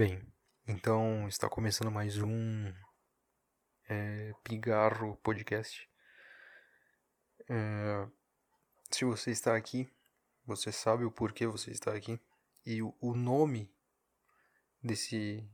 Bem, 0.00 0.18
então 0.66 1.28
está 1.28 1.46
começando 1.46 1.90
mais 1.90 2.16
um 2.16 2.72
é, 3.86 4.32
Pigarro 4.42 5.18
Podcast. 5.18 5.86
É, 7.46 8.08
se 8.90 9.04
você 9.04 9.30
está 9.30 9.54
aqui, 9.54 9.92
você 10.46 10.72
sabe 10.72 11.04
o 11.04 11.10
porquê 11.10 11.46
você 11.46 11.70
está 11.70 11.92
aqui 11.92 12.18
e 12.64 12.80
o, 12.80 12.96
o 12.98 13.14
nome 13.14 13.70
desse 14.82 15.46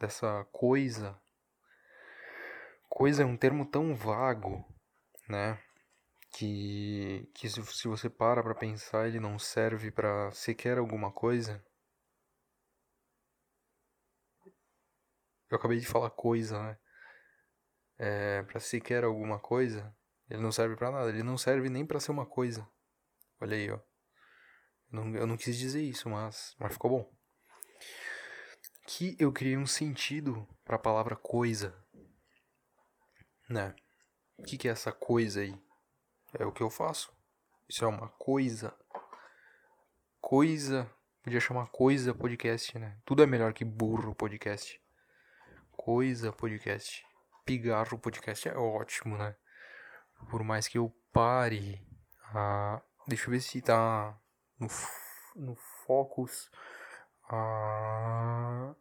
dessa 0.00 0.42
coisa. 0.50 1.20
Coisa 2.88 3.24
é 3.24 3.26
um 3.26 3.36
termo 3.36 3.66
tão 3.66 3.94
vago, 3.94 4.64
né? 5.28 5.62
Que, 6.30 7.30
que 7.34 7.46
se, 7.46 7.62
se 7.62 7.88
você 7.88 8.08
para 8.08 8.42
para 8.42 8.54
pensar, 8.54 9.06
ele 9.06 9.20
não 9.20 9.38
serve 9.38 9.90
para 9.90 10.32
sequer 10.32 10.78
alguma 10.78 11.12
coisa. 11.12 11.62
Eu 15.52 15.58
acabei 15.58 15.78
de 15.78 15.84
falar 15.84 16.08
coisa, 16.08 16.58
né? 16.62 16.78
É, 17.98 18.42
para 18.44 18.58
sequer 18.58 19.04
alguma 19.04 19.38
coisa, 19.38 19.94
ele 20.30 20.40
não 20.40 20.50
serve 20.50 20.74
para 20.76 20.90
nada. 20.90 21.10
Ele 21.10 21.22
não 21.22 21.36
serve 21.36 21.68
nem 21.68 21.84
para 21.84 22.00
ser 22.00 22.10
uma 22.10 22.24
coisa. 22.24 22.66
Olha 23.38 23.54
aí, 23.54 23.70
ó. 23.70 23.74
Eu 23.74 23.82
não, 24.90 25.14
eu 25.14 25.26
não 25.26 25.36
quis 25.36 25.58
dizer 25.58 25.82
isso, 25.82 26.08
mas, 26.08 26.56
mas 26.58 26.72
ficou 26.72 26.90
bom. 26.90 27.12
Que 28.86 29.14
eu 29.18 29.30
criei 29.30 29.58
um 29.58 29.66
sentido 29.66 30.48
para 30.64 30.76
a 30.76 30.78
palavra 30.78 31.16
coisa. 31.16 31.76
Né? 33.46 33.76
O 34.38 34.44
que, 34.44 34.56
que 34.56 34.68
é 34.68 34.70
essa 34.70 34.90
coisa 34.90 35.42
aí? 35.42 35.54
É 36.32 36.46
o 36.46 36.52
que 36.52 36.62
eu 36.62 36.70
faço. 36.70 37.14
Isso 37.68 37.84
é 37.84 37.88
uma 37.88 38.08
coisa. 38.08 38.74
Coisa. 40.18 40.90
Podia 41.22 41.40
chamar 41.40 41.66
coisa 41.66 42.14
podcast, 42.14 42.78
né? 42.78 42.98
Tudo 43.04 43.22
é 43.22 43.26
melhor 43.26 43.52
que 43.52 43.66
burro 43.66 44.14
podcast. 44.14 44.81
Coisa 45.76 46.32
podcast. 46.32 47.04
Pigarro 47.44 47.98
podcast 47.98 48.48
é 48.48 48.56
ótimo, 48.56 49.16
né? 49.16 49.34
Por 50.30 50.44
mais 50.44 50.68
que 50.68 50.78
eu 50.78 50.94
pare. 51.12 51.84
Ah, 52.34 52.80
deixa 53.08 53.26
eu 53.26 53.30
ver 53.32 53.40
se 53.40 53.60
tá 53.60 54.16
no, 54.58 54.68
no 55.34 55.56
Focus. 55.56 56.50
Ah, 57.28 58.74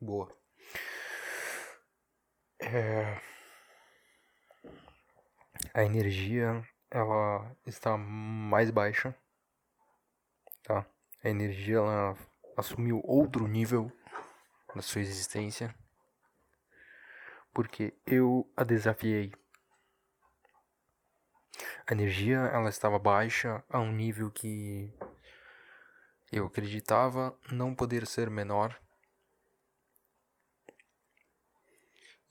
boa. 0.00 0.34
É, 2.60 3.20
a 5.74 5.84
energia 5.84 6.62
ela 6.90 7.56
está 7.66 7.96
mais 7.96 8.70
baixa, 8.70 9.14
tá? 10.62 10.86
A 11.22 11.28
energia 11.28 11.76
ela 11.76 12.16
assumiu 12.56 13.00
outro 13.04 13.46
nível 13.46 13.92
na 14.74 14.82
sua 14.82 15.00
existência, 15.00 15.74
porque 17.52 17.94
eu 18.06 18.50
a 18.56 18.64
desafiei. 18.64 19.32
A 21.86 21.92
energia 21.92 22.38
ela 22.38 22.68
estava 22.68 22.98
baixa 22.98 23.62
a 23.68 23.80
um 23.80 23.92
nível 23.92 24.30
que 24.30 24.92
eu 26.30 26.46
acreditava 26.46 27.36
não 27.50 27.74
poder 27.74 28.06
ser 28.06 28.30
menor. 28.30 28.80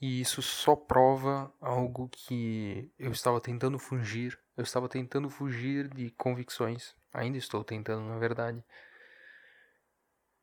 E 0.01 0.21
isso 0.21 0.41
só 0.41 0.77
prova 0.77 1.53
algo 1.59 2.07
que 2.07 2.89
eu 2.97 3.11
estava 3.11 3.41
tentando 3.41 3.77
fugir. 3.77 4.39
Eu 4.55 4.63
estava 4.63 4.87
tentando 4.87 5.29
fugir 5.29 5.89
de 5.89 6.09
convicções. 6.11 6.95
Ainda 7.13 7.37
estou 7.37 7.65
tentando, 7.65 8.07
na 8.07 8.17
verdade 8.17 8.63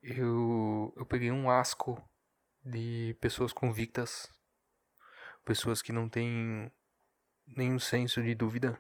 eu, 0.07 0.93
eu 0.97 1.05
peguei 1.05 1.33
um 1.33 1.51
asco 1.51 2.01
de 2.65 3.17
pessoas 3.21 3.53
convictas, 3.53 4.31
pessoas 5.45 5.83
que 5.83 5.93
não 5.93 6.09
têm 6.09 6.71
nenhum 7.47 7.79
senso 7.79 8.23
de 8.23 8.35
dúvida. 8.35 8.79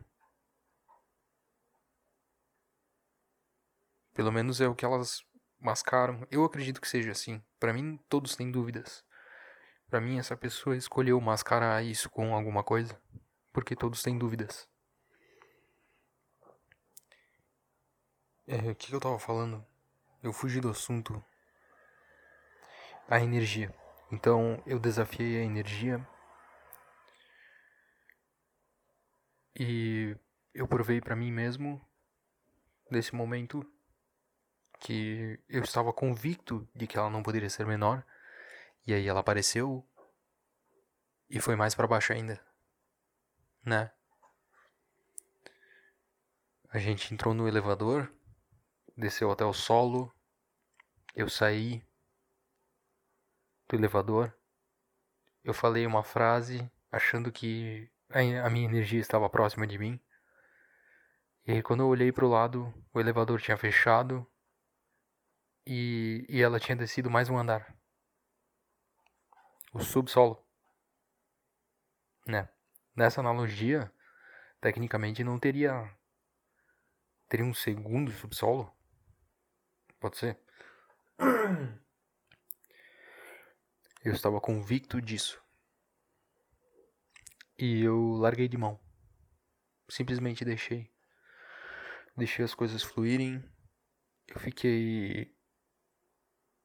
Pelo 4.14 4.32
menos 4.32 4.60
é 4.60 4.68
o 4.68 4.74
que 4.74 4.84
elas 4.84 5.24
mascaram. 5.58 6.26
Eu 6.30 6.44
acredito 6.44 6.80
que 6.80 6.88
seja 6.88 7.10
assim. 7.10 7.42
Para 7.58 7.72
mim, 7.72 7.98
todos 8.08 8.36
têm 8.36 8.50
dúvidas. 8.50 9.04
Para 9.88 10.00
mim, 10.00 10.18
essa 10.18 10.36
pessoa 10.36 10.76
escolheu 10.76 11.20
mascarar 11.20 11.84
isso 11.84 12.08
com 12.08 12.34
alguma 12.34 12.62
coisa, 12.62 13.00
porque 13.52 13.76
todos 13.76 14.02
têm 14.02 14.16
dúvidas. 14.16 14.68
É, 18.46 18.70
o 18.70 18.74
que, 18.76 18.88
que 18.88 18.94
eu 18.94 19.00
tava 19.00 19.18
falando? 19.18 19.64
Eu 20.26 20.32
fugi 20.32 20.60
do 20.60 20.70
assunto. 20.70 21.24
A 23.08 23.20
energia. 23.20 23.72
Então 24.10 24.60
eu 24.66 24.78
desafiei 24.78 25.40
a 25.40 25.44
energia. 25.44 26.06
E 29.54 30.16
eu 30.52 30.66
provei 30.66 31.00
para 31.00 31.14
mim 31.14 31.30
mesmo 31.30 31.80
nesse 32.90 33.14
momento 33.14 33.64
que 34.80 35.38
eu 35.48 35.62
estava 35.62 35.92
convicto 35.92 36.68
de 36.74 36.86
que 36.86 36.98
ela 36.98 37.08
não 37.08 37.22
poderia 37.22 37.48
ser 37.48 37.64
menor. 37.64 38.04
E 38.84 38.92
aí 38.92 39.06
ela 39.06 39.20
apareceu 39.20 39.88
e 41.30 41.40
foi 41.40 41.54
mais 41.56 41.74
para 41.74 41.86
baixo 41.86 42.12
ainda, 42.12 42.44
né? 43.64 43.90
A 46.70 46.78
gente 46.78 47.14
entrou 47.14 47.32
no 47.32 47.48
elevador, 47.48 48.12
desceu 48.96 49.30
até 49.30 49.44
o 49.44 49.52
solo, 49.52 50.12
eu 51.16 51.30
saí 51.30 51.82
do 53.66 53.74
elevador. 53.74 54.36
Eu 55.42 55.54
falei 55.54 55.86
uma 55.86 56.04
frase 56.04 56.70
achando 56.92 57.32
que 57.32 57.90
a 58.10 58.50
minha 58.50 58.66
energia 58.66 59.00
estava 59.00 59.28
próxima 59.30 59.66
de 59.66 59.78
mim. 59.78 59.98
E 61.46 61.62
quando 61.62 61.80
eu 61.80 61.88
olhei 61.88 62.12
para 62.12 62.24
o 62.24 62.28
lado, 62.28 62.72
o 62.92 63.00
elevador 63.00 63.40
tinha 63.40 63.56
fechado 63.56 64.30
e, 65.66 66.26
e 66.28 66.42
ela 66.42 66.60
tinha 66.60 66.76
descido 66.76 67.10
mais 67.10 67.30
um 67.30 67.38
andar. 67.38 67.74
O 69.72 69.80
subsolo. 69.80 70.44
Né? 72.26 72.48
Nessa 72.94 73.20
analogia, 73.20 73.90
tecnicamente 74.60 75.24
não 75.24 75.38
teria 75.38 75.90
teria 77.28 77.46
um 77.46 77.54
segundo 77.54 78.10
subsolo? 78.12 78.72
Pode 79.98 80.18
ser? 80.18 80.45
Eu 84.04 84.12
estava 84.12 84.40
convicto 84.40 85.00
disso. 85.00 85.42
E 87.58 87.82
eu 87.82 88.12
larguei 88.12 88.48
de 88.48 88.56
mão. 88.56 88.78
Simplesmente 89.88 90.44
deixei. 90.44 90.90
Deixei 92.16 92.44
as 92.44 92.54
coisas 92.54 92.82
fluírem. 92.82 93.42
Eu 94.28 94.38
fiquei. 94.40 95.34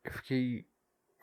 Eu 0.03 0.11
fiquei. 0.13 0.69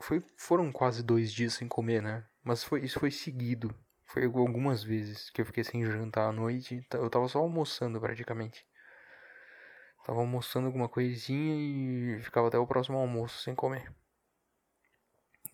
Foi, 0.00 0.24
foram 0.36 0.72
quase 0.72 1.02
dois 1.02 1.32
dias 1.32 1.54
sem 1.54 1.68
comer, 1.68 2.02
né? 2.02 2.26
Mas 2.42 2.64
foi, 2.64 2.84
isso 2.84 2.98
foi 2.98 3.10
seguido. 3.10 3.74
Foi 4.04 4.24
algumas 4.24 4.82
vezes 4.82 5.28
que 5.30 5.40
eu 5.40 5.46
fiquei 5.46 5.62
sem 5.62 5.84
jantar 5.84 6.30
à 6.30 6.32
noite. 6.32 6.84
Eu 6.92 7.10
tava 7.10 7.28
só 7.28 7.40
almoçando 7.40 8.00
praticamente. 8.00 8.66
Tava 10.08 10.20
almoçando 10.20 10.68
alguma 10.68 10.88
coisinha 10.88 11.54
e 12.16 12.22
ficava 12.22 12.48
até 12.48 12.58
o 12.58 12.66
próximo 12.66 12.96
almoço 12.96 13.42
sem 13.42 13.54
comer. 13.54 13.94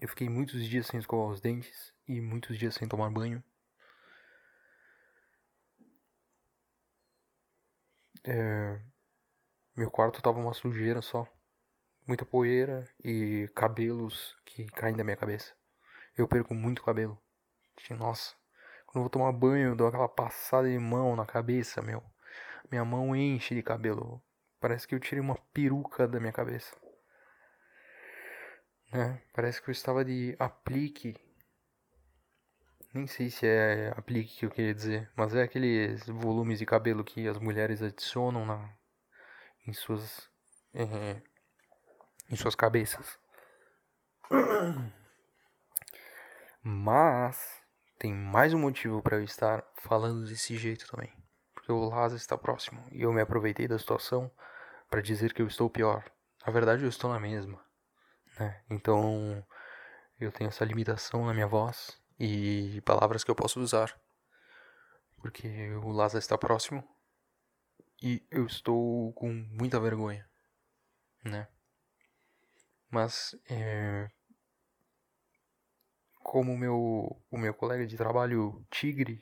Eu 0.00 0.09
fiquei 0.09 0.28
muitos 0.28 0.65
dias 0.65 0.87
sem 0.87 1.00
escovar 1.00 1.26
os 1.26 1.41
dentes 1.41 1.92
e 2.06 2.20
muitos 2.20 2.56
dias 2.56 2.76
sem 2.76 2.87
tomar 2.87 3.10
banho. 3.10 3.43
É... 8.22 8.81
Meu 9.75 9.91
quarto 9.91 10.22
tava 10.22 10.38
uma 10.38 10.54
sujeira 10.54 11.03
só. 11.03 11.26
Muita 12.06 12.25
poeira 12.25 12.88
e 13.02 13.50
cabelos 13.56 14.37
que 14.44 14.67
caem 14.67 14.94
da 14.94 15.02
minha 15.02 15.17
cabeça. 15.17 15.52
Eu 16.17 16.29
perco 16.29 16.55
muito 16.55 16.84
cabelo. 16.84 17.20
Nossa, 17.99 18.37
quando 18.87 18.99
eu 18.99 19.02
vou 19.02 19.11
tomar 19.11 19.32
banho, 19.32 19.70
eu 19.70 19.75
dou 19.75 19.88
aquela 19.88 20.08
passada 20.08 20.69
de 20.69 20.79
mão 20.79 21.17
na 21.17 21.26
cabeça, 21.26 21.82
meu. 21.82 22.00
Minha 22.70 22.84
mão 22.84 23.17
enche 23.17 23.52
de 23.52 23.64
cabelo. 23.64 24.23
Parece 24.64 24.88
que 24.88 24.94
eu 24.94 24.99
tirei 24.99 25.20
uma 25.20 25.37
peruca 25.52 26.08
da 26.08 26.19
minha 26.19 26.32
cabeça. 26.32 26.75
Né? 28.90 29.20
Parece 29.34 29.61
que 29.61 29.69
eu 29.69 29.72
estava 29.72 30.02
de 30.02 30.34
aplique. 30.38 31.14
Nem 32.94 33.06
sei 33.06 33.28
se 33.28 33.46
é 33.46 33.93
aplique 33.94 34.38
que 34.38 34.46
eu 34.46 34.50
queria 34.50 34.75
dizer, 34.75 35.12
mas 35.14 35.34
é 35.34 35.43
aqueles 35.43 36.06
volumes 36.06 36.58
de 36.61 36.64
cabelo 36.64 37.05
que 37.05 37.28
as 37.28 37.38
mulheres 37.38 37.82
adicionam 37.82 38.46
na, 38.46 38.75
em 39.66 39.75
suas 39.75 40.31
é, 40.72 41.20
em 42.31 42.37
suas 42.37 42.55
cabeças. 42.55 43.19
Mas 46.62 47.62
tem 47.99 48.14
mais 48.14 48.55
um 48.55 48.60
motivo 48.60 49.02
para 49.02 49.19
eu 49.19 49.25
estar 49.25 49.62
falando 49.82 50.25
desse 50.25 50.56
jeito 50.56 50.90
também, 50.90 51.12
porque 51.52 51.70
o 51.70 51.90
Lázaro 51.90 52.17
está 52.17 52.38
próximo 52.38 52.82
e 52.90 53.02
eu 53.02 53.12
me 53.12 53.20
aproveitei 53.20 53.69
da 53.69 53.78
situação 53.78 54.32
para 54.94 55.02
dizer 55.02 55.35
que 55.35 55.43
eu 55.43 55.49
estou 55.49 55.69
pior. 55.69 56.08
Na 56.46 56.52
verdade, 56.52 56.85
eu 56.85 56.88
estou 56.88 57.12
na 57.12 57.19
mesma, 57.19 57.61
né? 58.38 58.62
Então 58.70 59.44
eu 60.20 60.31
tenho 60.31 60.46
essa 60.46 60.64
limitação 60.64 61.26
na 61.26 61.35
minha 61.35 61.49
voz 61.49 62.00
e 62.17 62.81
palavras 62.82 63.25
que 63.25 63.31
eu 63.31 63.35
posso 63.35 63.58
usar. 63.58 64.00
Porque 65.17 65.73
o 65.82 65.91
Lázaro 65.91 66.20
está 66.20 66.38
próximo 66.38 66.88
e 68.00 68.25
eu 68.31 68.46
estou 68.46 69.12
com 69.14 69.32
muita 69.32 69.81
vergonha, 69.81 70.31
né? 71.25 71.49
Mas 72.88 73.35
é, 73.50 74.08
como 76.23 76.56
meu, 76.56 77.20
o 77.32 77.37
meu 77.37 77.52
colega 77.52 77.85
de 77.85 77.96
trabalho 77.96 78.64
Tigre 78.70 79.20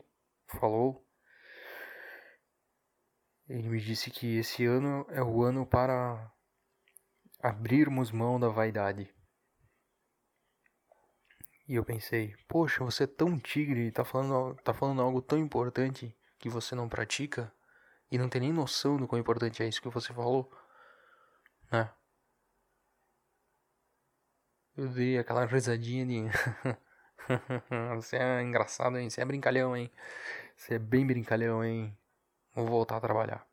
falou, 0.49 1.03
ele 3.53 3.69
me 3.69 3.79
disse 3.79 4.11
que 4.11 4.39
esse 4.39 4.65
ano 4.65 5.07
é 5.11 5.23
o 5.23 5.43
ano 5.43 5.67
para 5.67 6.33
abrirmos 7.39 8.11
mão 8.11 8.41
da 8.41 8.49
vaidade. 8.49 9.15
E 11.69 11.75
eu 11.75 11.85
pensei, 11.85 12.35
poxa, 12.49 12.83
você 12.83 13.05
é 13.05 13.07
tão 13.07 13.39
tigre, 13.39 13.93
tá 13.93 14.07
falando, 14.07 14.55
tá 14.63 14.73
falando 14.73 15.03
algo 15.03 15.21
tão 15.21 15.39
importante 15.39 16.17
que 16.39 16.49
você 16.49 16.75
não 16.75 16.89
pratica 16.89 17.53
e 18.11 18.17
não 18.17 18.27
tem 18.27 18.41
nem 18.41 18.53
noção 18.55 18.97
do 18.97 19.07
quão 19.07 19.21
importante 19.21 19.63
é 19.63 19.69
isso 19.69 19.83
que 19.83 19.89
você 19.91 20.15
falou, 20.15 20.51
né? 21.71 21.93
Eu 24.75 24.89
dei 24.89 25.19
aquela 25.19 25.45
risadinha 25.45 26.07
de. 26.07 26.25
você 27.97 28.17
é 28.17 28.41
engraçado, 28.41 28.97
hein? 28.97 29.11
Você 29.11 29.21
é 29.21 29.25
brincalhão, 29.27 29.77
hein? 29.77 29.91
Você 30.57 30.77
é 30.77 30.79
bem 30.79 31.07
brincalhão, 31.07 31.63
hein? 31.63 31.95
Vou 32.55 32.67
voltar 32.67 32.97
a 32.97 33.01
trabalhar. 33.01 33.47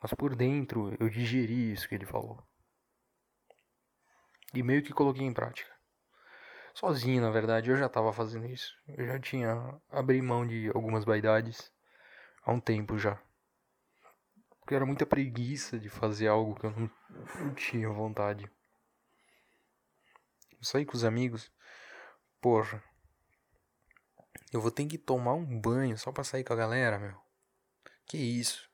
Mas 0.00 0.14
por 0.14 0.34
dentro 0.34 0.96
eu 0.98 1.08
digeri 1.08 1.72
isso 1.72 1.88
que 1.88 1.94
ele 1.94 2.06
falou. 2.06 2.42
E 4.54 4.62
meio 4.62 4.82
que 4.82 4.92
coloquei 4.92 5.24
em 5.24 5.32
prática. 5.32 5.70
Sozinho, 6.74 7.20
na 7.20 7.30
verdade, 7.30 7.70
eu 7.70 7.76
já 7.76 7.86
estava 7.86 8.12
fazendo 8.12 8.46
isso. 8.46 8.74
Eu 8.88 9.06
já 9.06 9.18
tinha 9.18 9.78
abri 9.90 10.22
mão 10.22 10.46
de 10.46 10.70
algumas 10.74 11.04
vaidades 11.04 11.70
há 12.42 12.52
um 12.52 12.60
tempo 12.60 12.98
já. 12.98 13.20
Porque 14.58 14.74
era 14.74 14.86
muita 14.86 15.04
preguiça 15.04 15.78
de 15.78 15.88
fazer 15.88 16.28
algo 16.28 16.58
que 16.58 16.64
eu 16.64 16.70
não, 16.70 16.90
não 17.40 17.54
tinha 17.54 17.88
vontade. 17.90 18.50
Sair 20.62 20.84
com 20.84 20.96
os 20.96 21.04
amigos, 21.04 21.50
porra. 22.40 22.82
Eu 24.52 24.60
vou 24.60 24.70
ter 24.70 24.86
que 24.86 24.98
tomar 24.98 25.34
um 25.34 25.60
banho 25.60 25.96
só 25.96 26.12
pra 26.12 26.24
sair 26.24 26.44
com 26.44 26.52
a 26.52 26.56
galera, 26.56 26.98
meu. 26.98 27.29
Que 28.10 28.18
isso? 28.18 28.68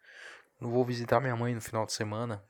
Não 0.58 0.70
vou 0.70 0.82
visitar 0.82 1.20
minha 1.20 1.36
mãe 1.36 1.54
no 1.54 1.60
final 1.60 1.84
de 1.84 1.92
semana. 1.92 2.42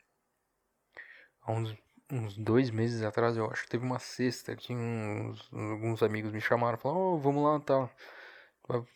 Há 1.42 1.50
uns 1.50 1.76
uns 2.08 2.36
dois 2.36 2.70
meses 2.70 3.02
atrás, 3.02 3.36
eu 3.36 3.50
acho 3.50 3.68
teve 3.68 3.84
uma 3.84 3.98
sexta 3.98 4.54
que 4.54 4.72
uns, 4.72 5.52
alguns 5.52 6.00
amigos 6.04 6.30
me 6.30 6.40
chamaram, 6.40 6.78
falaram, 6.78 7.00
oh, 7.00 7.18
vamos 7.18 7.42
lá, 7.42 7.58
tá, 7.58 7.90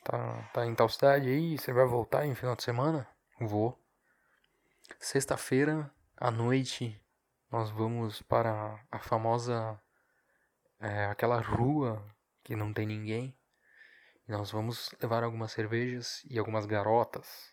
tá, 0.05 0.51
tá 0.55 0.67
em 0.67 0.73
tal 0.77 0.89
cidade 0.89 1.29
aí, 1.29 1.59
você 1.59 1.73
vai 1.73 1.85
voltar 1.85 2.25
em 2.25 2.33
final 2.37 2.55
de 2.55 2.63
semana? 2.63 3.09
Vou. 3.41 3.77
Sexta-feira, 5.01 5.93
à 6.17 6.31
noite, 6.31 6.97
nós 7.51 7.71
vamos 7.71 8.23
para 8.23 8.81
a 8.89 9.01
famosa, 9.01 9.77
é, 10.79 11.07
aquela 11.07 11.41
rua 11.41 12.01
que 12.45 12.55
não 12.55 12.73
tem 12.73 12.87
ninguém. 12.87 13.37
E 14.29 14.31
nós 14.31 14.53
vamos 14.53 14.95
levar 15.03 15.25
algumas 15.25 15.51
cervejas 15.51 16.25
e 16.31 16.39
algumas 16.39 16.65
garotas, 16.65 17.53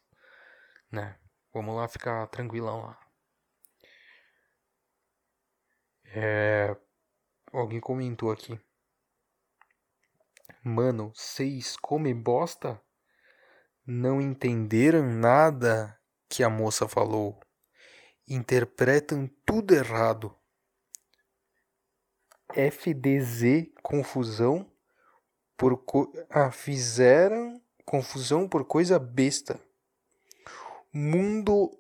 né? 0.91 1.19
Vamos 1.53 1.75
lá 1.75 1.87
ficar 1.87 2.27
tranquilão 2.27 2.81
lá. 2.81 2.99
É... 6.05 6.75
Alguém 7.51 7.79
comentou 7.79 8.31
aqui. 8.31 8.59
Mano, 10.63 11.11
vocês 11.15 11.77
comem 11.77 12.15
bosta? 12.15 12.81
Não 13.85 14.21
entenderam 14.21 15.03
nada 15.03 15.97
que 16.29 16.43
a 16.43 16.49
moça 16.49 16.87
falou. 16.87 17.39
Interpretam 18.27 19.27
tudo 19.45 19.73
errado. 19.73 20.37
FDZ 22.53 23.71
confusão 23.81 24.69
por 25.55 25.77
co... 25.85 26.11
ah, 26.29 26.51
fizeram 26.51 27.61
confusão 27.85 28.47
por 28.47 28.65
coisa 28.65 28.99
besta. 28.99 29.59
Mundo 30.93 31.71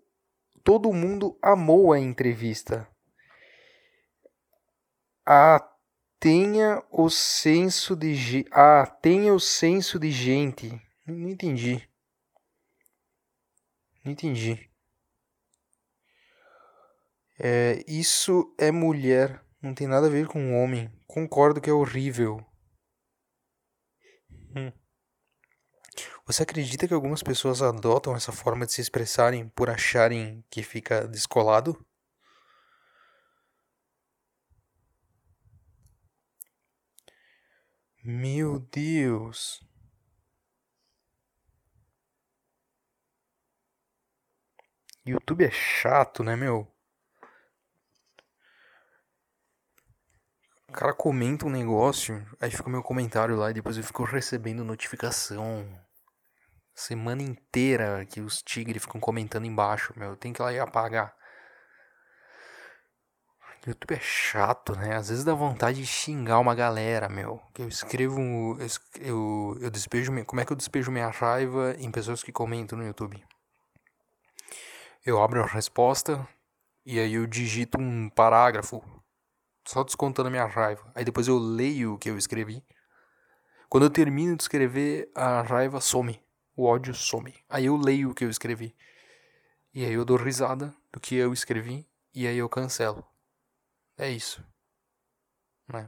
todo 0.63 0.91
mundo 0.91 1.39
amou 1.41 1.93
a 1.93 1.99
entrevista. 1.99 2.85
Ah, 5.25 5.65
tenha 6.19 6.83
o 6.91 7.09
senso 7.09 7.95
de 7.95 8.45
Ah, 8.51 8.85
tenha 9.01 9.33
o 9.33 9.39
senso 9.39 9.97
de 9.97 10.11
gente. 10.11 10.69
Não 11.05 11.29
entendi. 11.29 11.87
Não 14.03 14.11
entendi. 14.11 14.69
É, 17.39 17.83
isso 17.87 18.53
é 18.57 18.69
mulher. 18.69 19.41
Não 19.61 19.73
tem 19.73 19.87
nada 19.87 20.07
a 20.07 20.09
ver 20.09 20.27
com 20.27 20.61
homem. 20.61 20.91
Concordo 21.07 21.61
que 21.61 21.69
é 21.69 21.73
horrível. 21.73 22.45
Hum. 24.53 24.71
Você 26.25 26.43
acredita 26.43 26.87
que 26.87 26.93
algumas 26.93 27.23
pessoas 27.23 27.61
adotam 27.61 28.15
essa 28.15 28.31
forma 28.31 28.65
de 28.65 28.73
se 28.73 28.81
expressarem 28.81 29.47
por 29.49 29.69
acharem 29.69 30.43
que 30.49 30.61
fica 30.63 31.07
descolado? 31.07 31.77
Meu 38.03 38.59
Deus. 38.59 39.61
YouTube 45.05 45.45
é 45.45 45.51
chato, 45.51 46.23
né, 46.23 46.35
meu? 46.35 46.67
O 50.69 50.71
cara 50.71 50.93
comenta 50.93 51.45
um 51.45 51.49
negócio, 51.49 52.25
aí 52.39 52.51
fica 52.51 52.67
o 52.67 52.71
meu 52.71 52.83
comentário 52.83 53.35
lá 53.35 53.49
e 53.49 53.53
depois 53.53 53.77
eu 53.77 53.83
fico 53.83 54.03
recebendo 54.03 54.63
notificação. 54.63 55.65
Semana 56.77 57.23
inteira 57.23 58.05
que 58.05 58.21
os 58.21 58.43
tigres 58.43 58.83
ficam 58.83 59.01
comentando 59.01 59.47
embaixo, 59.47 59.91
meu. 59.97 60.09
Eu 60.09 60.15
tenho 60.15 60.31
que 60.31 60.39
ir 60.39 60.43
lá 60.43 60.53
e 60.53 60.59
apagar. 60.59 61.11
YouTube 63.65 63.95
é 63.95 63.99
chato, 63.99 64.75
né? 64.77 64.95
Às 64.95 65.09
vezes 65.09 65.23
dá 65.23 65.33
vontade 65.33 65.81
de 65.81 65.87
xingar 65.87 66.37
uma 66.37 66.53
galera, 66.53 67.09
meu. 67.09 67.41
Eu 67.57 67.67
escrevo. 67.67 68.21
Eu, 69.01 69.57
eu 69.59 69.71
despejo. 69.71 70.11
Como 70.23 70.39
é 70.39 70.45
que 70.45 70.53
eu 70.53 70.55
despejo 70.55 70.91
minha 70.91 71.09
raiva 71.09 71.75
em 71.79 71.89
pessoas 71.89 72.21
que 72.21 72.31
comentam 72.31 72.77
no 72.77 72.85
YouTube? 72.85 73.25
Eu 75.03 75.19
abro 75.19 75.41
a 75.41 75.47
resposta 75.47 76.29
e 76.85 76.99
aí 76.99 77.15
eu 77.15 77.25
digito 77.25 77.81
um 77.81 78.07
parágrafo 78.07 78.83
só 79.65 79.83
descontando 79.83 80.27
a 80.27 80.31
minha 80.31 80.45
raiva. 80.45 80.91
Aí 80.93 81.03
depois 81.03 81.27
eu 81.27 81.39
leio 81.39 81.95
o 81.95 81.97
que 81.97 82.11
eu 82.11 82.19
escrevi. 82.19 82.63
Quando 83.67 83.85
eu 83.85 83.89
termino 83.89 84.37
de 84.37 84.43
escrever, 84.43 85.11
a 85.15 85.41
raiva 85.41 85.81
some. 85.81 86.26
O 86.57 86.65
ódio 86.65 86.95
some. 86.95 87.35
Aí 87.47 87.67
eu 87.67 87.77
leio 87.77 88.09
o 88.09 88.15
que 88.15 88.25
eu 88.25 88.29
escrevi. 88.31 88.75
E 89.71 89.85
aí 89.85 89.93
eu 89.93 90.03
dou 90.03 90.17
risada 90.17 90.75
do 90.91 90.99
que 90.99 91.13
eu 91.13 91.31
escrevi. 91.31 91.87
E 92.15 92.25
aí 92.25 92.39
eu 92.39 92.49
cancelo. 92.49 93.05
É 93.95 94.09
isso. 94.09 94.43
Né? 95.71 95.87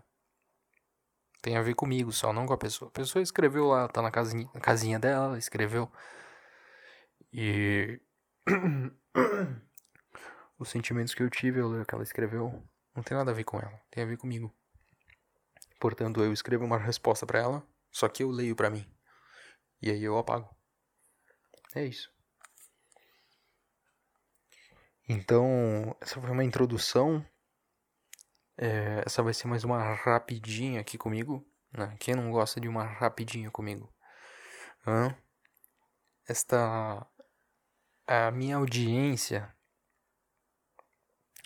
Tem 1.42 1.58
a 1.58 1.64
ver 1.64 1.74
comigo 1.74 2.12
só, 2.12 2.32
não 2.32 2.46
com 2.46 2.54
a 2.54 2.58
pessoa. 2.58 2.90
A 2.90 2.92
pessoa 2.92 3.24
escreveu 3.24 3.66
lá, 3.66 3.88
tá 3.88 4.00
na 4.00 4.12
casinha, 4.12 4.48
na 4.54 4.62
casinha 4.62 5.00
dela, 5.00 5.40
escreveu. 5.40 5.92
E. 7.34 8.00
Os 10.60 10.70
sentimentos 10.70 11.16
que 11.16 11.24
eu 11.24 11.30
tive, 11.32 11.62
o 11.62 11.84
que 11.84 11.96
ela 11.96 12.04
escreveu, 12.04 12.62
não 12.94 13.02
tem 13.02 13.18
nada 13.18 13.32
a 13.32 13.34
ver 13.34 13.46
com 13.46 13.58
ela, 13.58 13.82
tem 13.90 14.04
a 14.04 14.06
ver 14.06 14.18
comigo. 14.18 14.54
Portanto, 15.80 16.22
eu 16.22 16.32
escrevo 16.32 16.64
uma 16.66 16.78
resposta 16.78 17.26
para 17.26 17.40
ela, 17.40 17.68
só 17.90 18.08
que 18.08 18.22
eu 18.22 18.30
leio 18.30 18.56
para 18.56 18.70
mim. 18.70 18.86
E 19.82 19.90
aí 19.90 20.04
eu 20.04 20.18
apago. 20.18 20.59
É 21.76 21.86
isso. 21.86 22.12
Então, 25.08 25.96
essa 26.02 26.20
foi 26.20 26.30
uma 26.30 26.44
introdução 26.44 27.26
é, 28.62 29.04
essa 29.06 29.24
vai 29.24 29.34
ser 29.34 29.48
mais 29.48 29.64
uma 29.64 29.82
rapidinha 29.82 30.82
aqui 30.82 30.98
comigo. 30.98 31.48
Né? 31.72 31.96
Quem 31.98 32.14
não 32.14 32.30
gosta 32.30 32.60
de 32.60 32.68
uma 32.68 32.84
rapidinha 32.84 33.50
comigo? 33.50 33.90
Hã? 34.86 35.16
Esta. 36.28 37.08
A 38.06 38.32
minha 38.32 38.58
audiência. 38.58 39.56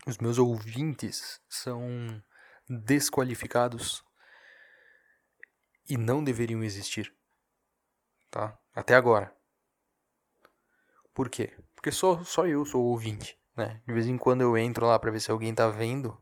Os 0.07 0.17
meus 0.17 0.39
ouvintes 0.39 1.39
são 1.47 1.79
desqualificados 2.67 4.03
e 5.87 5.97
não 5.97 6.23
deveriam 6.23 6.63
existir. 6.63 7.15
Tá? 8.31 8.57
Até 8.73 8.95
agora. 8.95 9.31
Por 11.13 11.29
quê? 11.29 11.53
Porque 11.75 11.91
só, 11.91 12.23
só 12.23 12.45
eu 12.47 12.65
sou 12.65 12.83
ouvinte. 12.83 13.37
Né? 13.55 13.81
De 13.85 13.93
vez 13.93 14.07
em 14.07 14.17
quando 14.17 14.41
eu 14.41 14.57
entro 14.57 14.85
lá 14.85 14.97
para 14.97 15.11
ver 15.11 15.19
se 15.19 15.29
alguém 15.29 15.53
tá 15.53 15.67
vendo 15.69 16.17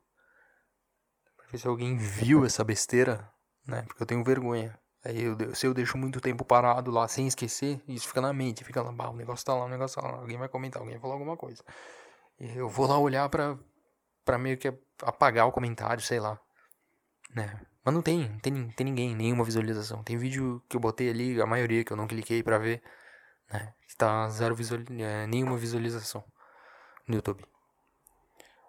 ver 1.52 1.58
se 1.58 1.68
alguém 1.68 1.98
viu 1.98 2.46
essa 2.46 2.64
besteira, 2.64 3.30
né? 3.68 3.84
Porque 3.84 4.02
eu 4.02 4.08
tenho 4.08 4.24
vergonha. 4.24 4.78
Aí 5.04 5.24
eu, 5.24 5.56
se 5.56 5.66
eu 5.66 5.74
deixo 5.74 5.98
muito 5.98 6.22
tempo 6.22 6.46
parado 6.46 6.92
lá 6.92 7.08
sem 7.08 7.28
esquecer, 7.28 7.82
isso 7.88 8.08
fica 8.08 8.22
na 8.22 8.32
mente, 8.32 8.64
fica 8.64 8.82
lá, 8.82 9.10
o 9.10 9.16
negócio 9.16 9.46
tá 9.46 9.54
lá, 9.54 9.66
o 9.66 9.70
negócio 9.70 10.00
tá 10.00 10.08
lá, 10.08 10.18
alguém 10.20 10.38
vai 10.38 10.48
comentar, 10.48 10.80
alguém 10.82 10.96
vai 10.96 11.02
falar 11.02 11.16
alguma 11.16 11.36
coisa. 11.36 11.64
E 12.40 12.58
eu 12.58 12.70
vou 12.70 12.88
lá 12.88 12.98
olhar 12.98 13.28
pra, 13.30 13.58
pra 14.24 14.38
meio 14.38 14.58
que 14.58 14.74
apagar 15.04 15.48
o 15.48 15.52
comentário, 15.52 16.02
sei 16.02 16.20
lá. 16.20 16.40
Né? 17.36 17.60
Mas 17.84 17.94
não 17.94 18.02
tem, 18.02 18.38
tem, 18.40 18.70
tem 18.70 18.86
ninguém, 18.86 19.16
nenhuma 19.16 19.44
visualização. 19.44 20.04
Tem 20.04 20.18
vídeo 20.18 20.64
que 20.70 20.78
eu 20.78 20.80
botei 20.80 21.10
ali, 21.10 21.42
a 21.42 21.46
maioria 21.46 21.84
que 21.84 21.92
eu 21.92 21.98
não 21.98 22.08
cliquei 22.08 22.44
pra 22.44 22.60
ver, 22.60 22.82
né? 23.52 23.74
Que 23.88 23.96
tá 23.96 24.30
zero 24.30 24.56
visual, 24.56 24.82
é, 25.00 25.28
nenhuma 25.28 25.58
visualização 25.58 26.24
no 27.08 27.16
YouTube. 27.16 27.44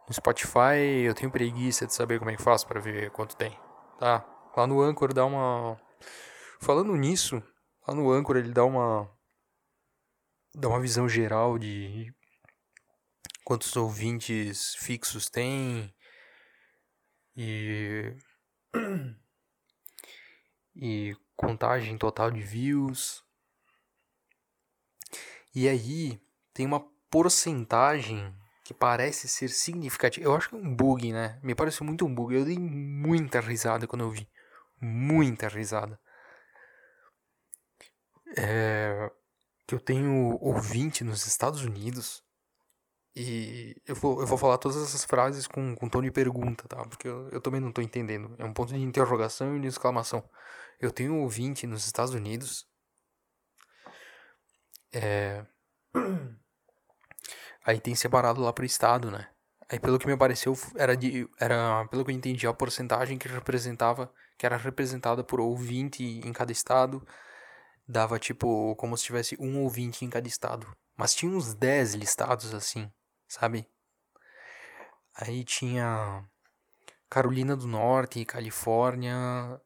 No 0.08 0.14
Spotify 0.14 1.04
eu 1.04 1.14
tenho 1.14 1.30
preguiça 1.30 1.86
de 1.86 1.94
saber 1.94 2.18
como 2.18 2.30
é 2.30 2.36
que 2.36 2.42
faço 2.42 2.66
para 2.66 2.80
ver 2.80 3.10
quanto 3.10 3.36
tem, 3.36 3.58
tá? 3.98 4.24
Lá 4.56 4.66
no 4.66 4.82
Anchor 4.82 5.14
dá 5.14 5.24
uma 5.24 5.78
Falando 6.62 6.94
nisso, 6.94 7.42
lá 7.88 7.92
no 7.92 8.12
Anchor 8.12 8.36
ele 8.36 8.52
dá 8.52 8.64
uma 8.64 9.10
dá 10.54 10.68
uma 10.68 10.80
visão 10.80 11.08
geral 11.08 11.58
de 11.58 12.14
quantos 13.44 13.74
ouvintes 13.74 14.76
fixos 14.76 15.28
tem 15.28 15.92
e 17.36 18.14
e 20.76 21.16
contagem 21.34 21.98
total 21.98 22.30
de 22.30 22.40
views. 22.40 23.24
E 25.54 25.68
aí 25.68 26.20
tem 26.54 26.66
uma 26.66 26.80
porcentagem 27.10 28.34
que 28.64 28.72
parece 28.72 29.28
ser 29.28 29.48
significativa. 29.48 30.26
Eu 30.26 30.34
acho 30.34 30.48
que 30.48 30.54
é 30.54 30.58
um 30.58 30.74
bug, 30.74 31.12
né? 31.12 31.38
Me 31.42 31.54
pareceu 31.54 31.84
muito 31.84 32.06
um 32.06 32.14
bug. 32.14 32.34
Eu 32.34 32.44
dei 32.44 32.58
muita 32.58 33.40
risada 33.40 33.86
quando 33.86 34.02
eu 34.02 34.10
vi. 34.10 34.28
Muita 34.80 35.48
risada. 35.48 36.00
É, 38.36 39.10
que 39.66 39.74
eu 39.74 39.80
tenho 39.80 40.38
ouvinte 40.40 41.04
nos 41.04 41.26
Estados 41.26 41.62
Unidos. 41.62 42.22
E 43.14 43.76
eu 43.86 43.94
vou, 43.94 44.20
eu 44.20 44.26
vou 44.26 44.38
falar 44.38 44.56
todas 44.56 44.82
essas 44.82 45.04
frases 45.04 45.46
com, 45.46 45.74
com 45.74 45.88
tom 45.88 46.00
de 46.00 46.10
pergunta, 46.10 46.66
tá? 46.66 46.82
Porque 46.86 47.06
eu, 47.06 47.28
eu 47.28 47.40
também 47.40 47.60
não 47.60 47.68
estou 47.68 47.84
entendendo. 47.84 48.34
É 48.38 48.44
um 48.44 48.54
ponto 48.54 48.72
de 48.72 48.80
interrogação 48.80 49.56
e 49.56 49.60
de 49.60 49.66
exclamação. 49.66 50.24
Eu 50.80 50.90
tenho 50.90 51.16
ouvinte 51.16 51.66
nos 51.66 51.84
Estados 51.84 52.14
Unidos. 52.14 52.66
É... 54.92 55.44
Aí 57.64 57.80
tem 57.80 57.94
separado 57.94 58.40
lá 58.40 58.52
pro 58.52 58.64
estado, 58.64 59.10
né? 59.10 59.28
Aí 59.68 59.78
pelo 59.78 59.98
que 59.98 60.06
me 60.06 60.16
pareceu 60.16 60.54
era 60.76 60.96
de 60.96 61.28
era 61.40 61.86
pelo 61.88 62.04
que 62.04 62.10
eu 62.10 62.14
entendi 62.14 62.46
a 62.46 62.52
porcentagem 62.52 63.16
que 63.16 63.28
representava 63.28 64.12
que 64.36 64.44
era 64.44 64.56
representada 64.56 65.24
por 65.24 65.40
ouvinte 65.40 66.02
em 66.02 66.32
cada 66.32 66.52
estado 66.52 67.06
dava 67.86 68.18
tipo 68.18 68.74
como 68.76 68.96
se 68.96 69.04
tivesse 69.04 69.36
um 69.40 69.62
ouvinte 69.62 70.04
em 70.04 70.10
cada 70.10 70.28
estado. 70.28 70.66
Mas 70.96 71.14
tinha 71.14 71.32
uns 71.32 71.54
10 71.54 71.94
listados 71.94 72.54
assim, 72.54 72.90
sabe? 73.28 73.68
Aí 75.14 75.44
tinha 75.44 76.24
Carolina 77.08 77.56
do 77.56 77.66
Norte, 77.66 78.24
Califórnia, 78.24 79.60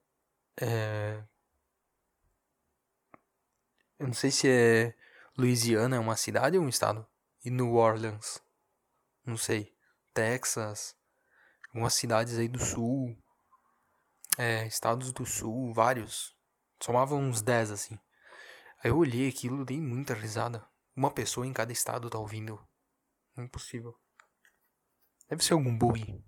é... 0.61 1.23
eu 3.99 4.06
não 4.06 4.14
sei 4.14 4.30
se 4.30 4.49
é 4.49 4.95
Louisiana 5.38 5.97
é 5.97 5.99
uma 5.99 6.16
cidade 6.16 6.57
ou 6.57 6.64
um 6.64 6.69
estado 6.69 7.07
e 7.45 7.50
New 7.50 7.75
Orleans, 7.75 8.43
não 9.25 9.37
sei, 9.37 9.76
Texas, 10.14 10.97
algumas 11.69 11.93
cidades 11.93 12.38
aí 12.38 12.49
do 12.49 12.59
sul, 12.59 13.14
é, 14.38 14.66
estados 14.66 15.12
do 15.12 15.26
sul, 15.26 15.75
vários, 15.75 16.35
somavam 16.83 17.21
uns 17.21 17.43
10 17.43 17.71
assim. 17.71 17.99
Aí 18.83 18.90
eu 18.90 18.97
olhei 18.97 19.28
aquilo, 19.28 19.64
dei 19.64 19.81
muita 19.81 20.14
risada. 20.14 20.66
Uma 20.95 21.11
pessoa 21.11 21.47
em 21.47 21.52
cada 21.52 21.73
estado 21.73 22.09
tá 22.09 22.19
ouvindo. 22.19 22.59
Impossível. 23.37 23.95
Deve 25.28 25.45
ser 25.45 25.55
algum 25.55 25.76
bug, 25.76 26.25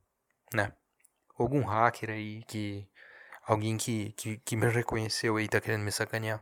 né? 0.53 0.77
Algum 1.38 1.62
hacker 1.65 2.11
aí 2.11 2.43
que. 2.45 2.91
Alguém 3.45 3.79
que, 3.79 4.12
que, 4.12 4.38
que 4.38 4.57
me 4.57 4.69
reconheceu 4.69 5.37
aí 5.37 5.49
tá 5.49 5.61
querendo 5.61 5.83
me 5.83 5.93
sacanear. 5.93 6.41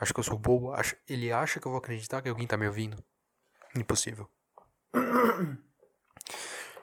Acho 0.00 0.14
que 0.14 0.20
eu 0.20 0.24
sou 0.24 0.38
bobo. 0.38 0.72
Acho, 0.72 0.96
ele 1.06 1.30
acha 1.30 1.60
que 1.60 1.66
eu 1.66 1.70
vou 1.70 1.78
acreditar 1.78 2.22
que 2.22 2.28
alguém 2.28 2.46
tá 2.46 2.56
me 2.56 2.66
ouvindo. 2.66 2.96
Impossível. 3.76 4.28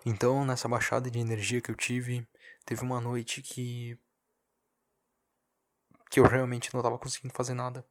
Então, 0.05 0.45
nessa 0.45 0.69
baixada 0.69 1.11
de 1.11 1.19
energia 1.19 1.59
que 1.59 1.69
eu 1.69 1.75
tive, 1.75 2.25
teve 2.65 2.81
uma 2.81 3.01
noite 3.01 3.41
que. 3.41 3.99
que 6.09 6.17
eu 6.17 6.23
realmente 6.23 6.73
não 6.73 6.81
tava 6.81 6.97
conseguindo 6.97 7.33
fazer 7.33 7.53
nada 7.53 7.85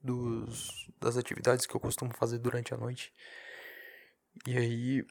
dos, 0.00 0.88
das 1.00 1.16
atividades 1.16 1.66
que 1.66 1.74
eu 1.74 1.80
costumo 1.80 2.14
fazer 2.14 2.38
durante 2.38 2.72
a 2.72 2.76
noite. 2.76 3.12
E 4.46 4.56
aí. 4.56 5.06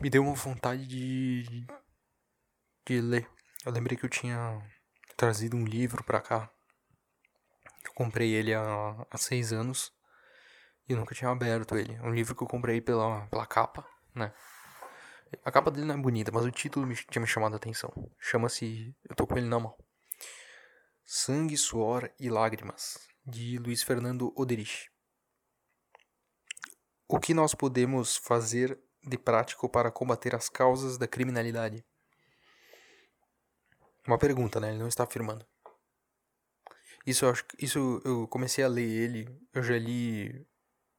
Me 0.00 0.08
deu 0.08 0.22
uma 0.22 0.34
vontade 0.34 0.86
de. 0.86 1.66
de 2.86 3.00
ler. 3.00 3.28
Eu 3.66 3.72
lembrei 3.72 3.98
que 3.98 4.04
eu 4.04 4.08
tinha 4.08 4.62
trazido 5.16 5.56
um 5.56 5.64
livro 5.64 6.04
pra 6.04 6.20
cá. 6.20 6.48
Eu 7.84 7.92
comprei 7.94 8.32
ele 8.32 8.54
há, 8.54 9.06
há 9.10 9.18
seis 9.18 9.52
anos. 9.52 9.92
E 10.88 10.94
nunca 10.94 11.16
tinha 11.16 11.28
aberto 11.28 11.76
ele. 11.76 11.94
É 11.94 12.02
um 12.02 12.14
livro 12.14 12.36
que 12.36 12.44
eu 12.44 12.46
comprei 12.46 12.80
pela, 12.80 13.26
pela 13.26 13.44
capa, 13.44 13.84
né? 14.14 14.32
A 15.44 15.50
capa 15.50 15.72
dele 15.72 15.84
não 15.84 15.96
é 15.96 15.98
bonita, 15.98 16.30
mas 16.30 16.44
o 16.44 16.50
título 16.52 16.86
me, 16.86 16.94
tinha 16.94 17.20
me 17.20 17.26
chamado 17.26 17.54
a 17.54 17.56
atenção. 17.56 17.92
Chama-se. 18.20 18.94
Eu 19.02 19.16
tô 19.16 19.26
com 19.26 19.36
ele 19.36 19.48
na 19.48 19.58
mão. 19.58 19.76
Sangue, 21.04 21.56
Suor 21.56 22.08
e 22.20 22.30
Lágrimas, 22.30 22.96
de 23.26 23.58
Luiz 23.58 23.82
Fernando 23.82 24.32
Oderich. 24.36 24.88
O 27.08 27.18
que 27.18 27.34
nós 27.34 27.52
podemos 27.52 28.16
fazer 28.16 28.78
de 29.02 29.18
prático 29.18 29.68
para 29.68 29.90
combater 29.90 30.36
as 30.36 30.48
causas 30.48 30.96
da 30.96 31.08
criminalidade? 31.08 31.84
Uma 34.06 34.18
pergunta, 34.18 34.60
né? 34.60 34.70
Ele 34.70 34.78
não 34.78 34.88
está 34.88 35.04
afirmando. 35.04 35.44
Isso 37.06 37.24
eu, 37.24 37.30
acho, 37.30 37.44
isso 37.58 38.00
eu 38.04 38.26
comecei 38.28 38.64
a 38.64 38.68
ler 38.68 38.88
ele, 38.88 39.40
eu 39.54 39.62
já 39.62 39.78
li 39.78 40.46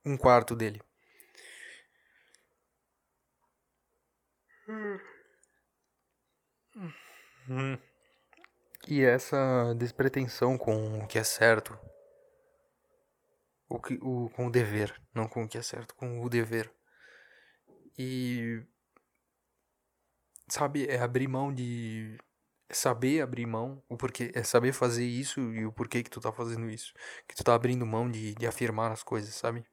um 0.05 0.17
quarto 0.17 0.55
dele. 0.55 0.81
E 8.87 9.03
essa 9.03 9.73
despretensão 9.75 10.57
com 10.57 10.99
o 10.99 11.07
que 11.07 11.19
é 11.19 11.23
certo. 11.23 11.77
O 13.69 13.79
que, 13.81 13.99
o, 14.01 14.29
com 14.29 14.47
o 14.47 14.51
dever, 14.51 15.01
não 15.13 15.27
com 15.27 15.43
o 15.43 15.47
que 15.47 15.57
é 15.57 15.61
certo, 15.61 15.93
com 15.95 16.21
o 16.23 16.29
dever. 16.29 16.71
E. 17.97 18.63
Sabe, 20.47 20.87
é 20.87 20.99
abrir 21.01 21.27
mão 21.27 21.53
de. 21.53 22.17
É 22.69 22.73
saber 22.73 23.21
abrir 23.21 23.45
mão, 23.45 23.81
o 23.87 23.95
porquê, 23.95 24.31
é 24.33 24.43
saber 24.43 24.73
fazer 24.73 25.05
isso 25.05 25.39
e 25.53 25.65
o 25.65 25.71
porquê 25.71 26.03
que 26.03 26.09
tu 26.09 26.19
tá 26.19 26.31
fazendo 26.31 26.69
isso. 26.69 26.93
Que 27.27 27.35
tu 27.35 27.43
tá 27.43 27.55
abrindo 27.55 27.85
mão 27.85 28.09
de, 28.09 28.35
de 28.35 28.45
afirmar 28.45 28.91
as 28.91 29.03
coisas, 29.03 29.33
sabe? 29.35 29.65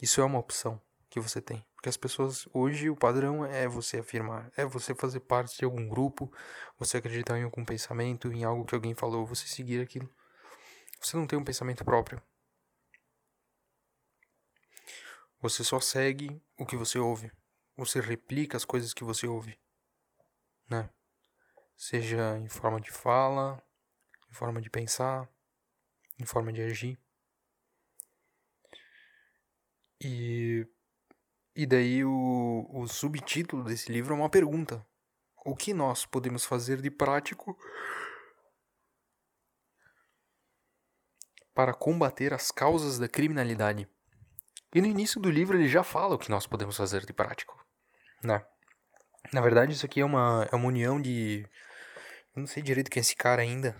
Isso 0.00 0.20
é 0.20 0.24
uma 0.24 0.38
opção 0.38 0.80
que 1.10 1.20
você 1.20 1.42
tem. 1.42 1.66
Porque 1.74 1.88
as 1.88 1.96
pessoas, 1.96 2.48
hoje, 2.54 2.88
o 2.88 2.96
padrão 2.96 3.44
é 3.44 3.66
você 3.66 3.98
afirmar, 3.98 4.50
é 4.56 4.64
você 4.64 4.94
fazer 4.94 5.20
parte 5.20 5.58
de 5.58 5.64
algum 5.64 5.88
grupo, 5.88 6.32
você 6.78 6.98
acreditar 6.98 7.38
em 7.38 7.42
algum 7.42 7.64
pensamento, 7.64 8.32
em 8.32 8.44
algo 8.44 8.64
que 8.64 8.74
alguém 8.74 8.94
falou, 8.94 9.26
você 9.26 9.46
seguir 9.46 9.80
aquilo. 9.82 10.08
Você 11.00 11.16
não 11.16 11.26
tem 11.26 11.38
um 11.38 11.44
pensamento 11.44 11.84
próprio. 11.84 12.22
Você 15.40 15.64
só 15.64 15.80
segue 15.80 16.40
o 16.58 16.66
que 16.66 16.76
você 16.76 16.98
ouve. 16.98 17.32
Você 17.76 17.98
replica 17.98 18.58
as 18.58 18.64
coisas 18.64 18.92
que 18.92 19.02
você 19.02 19.26
ouve. 19.26 19.58
Né? 20.68 20.88
Seja 21.82 22.36
em 22.36 22.46
forma 22.46 22.78
de 22.78 22.90
fala, 22.90 23.58
em 24.30 24.34
forma 24.34 24.60
de 24.60 24.68
pensar, 24.68 25.26
em 26.18 26.26
forma 26.26 26.52
de 26.52 26.60
agir. 26.60 26.98
E 29.98 30.68
e 31.56 31.64
daí 31.64 32.04
o, 32.04 32.68
o 32.70 32.86
subtítulo 32.86 33.64
desse 33.64 33.90
livro 33.90 34.12
é 34.12 34.18
uma 34.18 34.28
pergunta. 34.28 34.86
O 35.42 35.56
que 35.56 35.72
nós 35.72 36.04
podemos 36.04 36.44
fazer 36.44 36.82
de 36.82 36.90
prático 36.90 37.58
para 41.54 41.72
combater 41.72 42.34
as 42.34 42.50
causas 42.50 42.98
da 42.98 43.08
criminalidade? 43.08 43.88
E 44.74 44.82
no 44.82 44.86
início 44.86 45.18
do 45.18 45.30
livro 45.30 45.56
ele 45.56 45.66
já 45.66 45.82
fala 45.82 46.16
o 46.16 46.18
que 46.18 46.30
nós 46.30 46.46
podemos 46.46 46.76
fazer 46.76 47.06
de 47.06 47.12
prático, 47.14 47.58
né? 48.22 48.46
Na 49.32 49.40
verdade 49.40 49.72
isso 49.72 49.86
aqui 49.86 50.02
é 50.02 50.04
uma, 50.04 50.46
é 50.52 50.54
uma 50.54 50.68
união 50.68 51.00
de... 51.00 51.48
Eu 52.34 52.40
não 52.40 52.46
sei 52.46 52.62
direito 52.62 52.90
quem 52.90 53.00
é 53.00 53.02
esse 53.02 53.16
cara 53.16 53.42
ainda, 53.42 53.76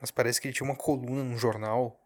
mas 0.00 0.10
parece 0.10 0.40
que 0.40 0.48
ele 0.48 0.54
tinha 0.54 0.68
uma 0.68 0.76
coluna 0.76 1.22
num 1.22 1.38
jornal. 1.38 1.98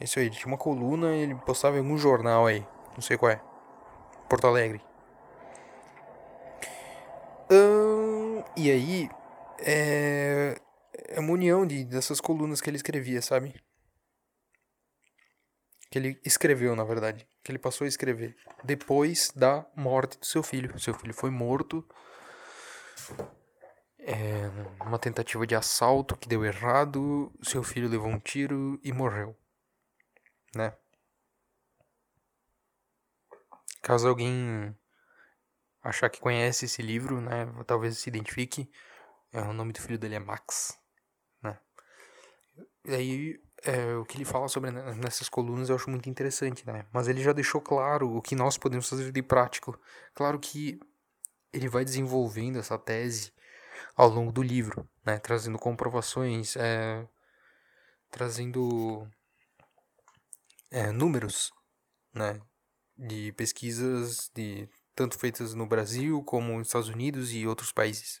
Isso 0.00 0.18
aí, 0.18 0.26
ele 0.26 0.36
tinha 0.36 0.46
uma 0.46 0.58
coluna 0.58 1.16
e 1.16 1.22
ele 1.22 1.34
postava 1.34 1.76
em 1.76 1.80
algum 1.80 1.98
jornal 1.98 2.46
aí, 2.46 2.64
não 2.94 3.00
sei 3.00 3.18
qual 3.18 3.32
é. 3.32 3.42
Porto 4.28 4.46
Alegre. 4.46 4.80
Hum, 7.50 8.44
e 8.56 8.70
aí, 8.70 9.10
é, 9.58 10.60
é 11.08 11.20
uma 11.20 11.32
união 11.32 11.66
de, 11.66 11.84
dessas 11.84 12.20
colunas 12.20 12.60
que 12.60 12.70
ele 12.70 12.76
escrevia, 12.76 13.20
sabe? 13.22 13.54
Que 15.90 15.98
ele 15.98 16.20
escreveu, 16.24 16.76
na 16.76 16.84
verdade. 16.84 17.26
Que 17.42 17.50
ele 17.50 17.58
passou 17.58 17.84
a 17.86 17.88
escrever. 17.88 18.36
Depois 18.62 19.32
da 19.34 19.66
morte 19.74 20.18
do 20.18 20.26
seu 20.26 20.42
filho. 20.42 20.78
Seu 20.78 20.92
filho 20.92 21.14
foi 21.14 21.30
morto. 21.30 21.84
É, 24.10 24.50
uma 24.82 24.98
tentativa 24.98 25.46
de 25.46 25.54
assalto 25.54 26.16
que 26.16 26.26
deu 26.26 26.42
errado. 26.42 27.30
Seu 27.42 27.62
filho 27.62 27.90
levou 27.90 28.08
um 28.08 28.18
tiro 28.18 28.80
e 28.82 28.90
morreu. 28.90 29.36
Né? 30.54 30.72
Caso 33.82 34.08
alguém 34.08 34.74
achar 35.82 36.08
que 36.08 36.20
conhece 36.20 36.64
esse 36.64 36.80
livro, 36.80 37.20
né, 37.20 37.46
talvez 37.66 37.98
se 37.98 38.08
identifique, 38.08 38.70
é, 39.30 39.42
o 39.42 39.52
nome 39.52 39.72
do 39.72 39.80
filho 39.80 39.98
dele 39.98 40.14
é 40.14 40.18
Max, 40.18 40.78
né? 41.42 41.58
E 42.84 42.94
aí, 42.94 43.42
é, 43.62 43.94
o 43.94 44.04
que 44.04 44.16
ele 44.16 44.24
fala 44.24 44.48
sobre 44.48 44.70
nessas 44.70 45.28
colunas 45.28 45.68
eu 45.68 45.76
acho 45.76 45.90
muito 45.90 46.08
interessante, 46.08 46.66
né? 46.66 46.86
Mas 46.92 47.08
ele 47.08 47.22
já 47.22 47.32
deixou 47.32 47.60
claro 47.60 48.16
o 48.16 48.22
que 48.22 48.34
nós 48.34 48.56
podemos 48.56 48.88
fazer 48.88 49.12
de 49.12 49.22
prático. 49.22 49.78
Claro 50.14 50.38
que 50.38 50.80
ele 51.52 51.68
vai 51.68 51.84
desenvolvendo 51.84 52.58
essa 52.58 52.78
tese 52.78 53.32
ao 53.96 54.08
longo 54.08 54.32
do 54.32 54.42
livro, 54.42 54.88
né? 55.04 55.18
Trazendo 55.18 55.58
comprovações, 55.58 56.56
é, 56.56 57.06
trazendo 58.10 59.08
é, 60.70 60.90
números, 60.92 61.52
né? 62.14 62.40
De 62.96 63.32
pesquisas 63.32 64.30
de 64.34 64.68
tanto 64.94 65.18
feitas 65.18 65.54
no 65.54 65.66
Brasil 65.66 66.22
como 66.24 66.58
nos 66.58 66.68
Estados 66.68 66.88
Unidos 66.88 67.32
e 67.32 67.46
outros 67.46 67.72
países 67.72 68.20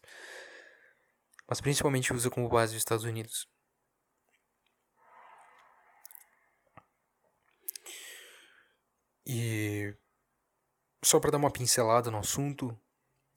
mas 1.48 1.62
principalmente 1.62 2.12
usa 2.12 2.28
como 2.30 2.48
base 2.48 2.76
os 2.76 2.78
Estados 2.78 3.04
Unidos. 3.04 3.48
E 9.26 9.94
só 11.02 11.18
para 11.18 11.30
dar 11.30 11.38
uma 11.38 11.50
pincelada 11.50 12.10
no 12.10 12.18
assunto, 12.18 12.78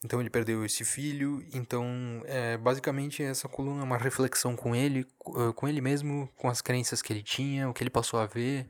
então 0.03 0.19
ele 0.19 0.29
perdeu 0.29 0.65
esse 0.65 0.83
filho, 0.83 1.45
então 1.53 1.85
é, 2.25 2.57
basicamente 2.57 3.21
essa 3.21 3.47
coluna 3.47 3.81
é 3.81 3.83
uma 3.83 3.97
reflexão 3.97 4.55
com 4.55 4.75
ele, 4.75 5.05
eh, 5.27 5.53
com 5.55 5.67
ele 5.67 5.79
mesmo, 5.79 6.27
com 6.35 6.49
as 6.49 6.61
crenças 6.61 7.01
que 7.01 7.13
ele 7.13 7.21
tinha, 7.21 7.69
o 7.69 7.73
que 7.73 7.83
ele 7.83 7.89
passou 7.89 8.19
a 8.19 8.25
ver, 8.25 8.69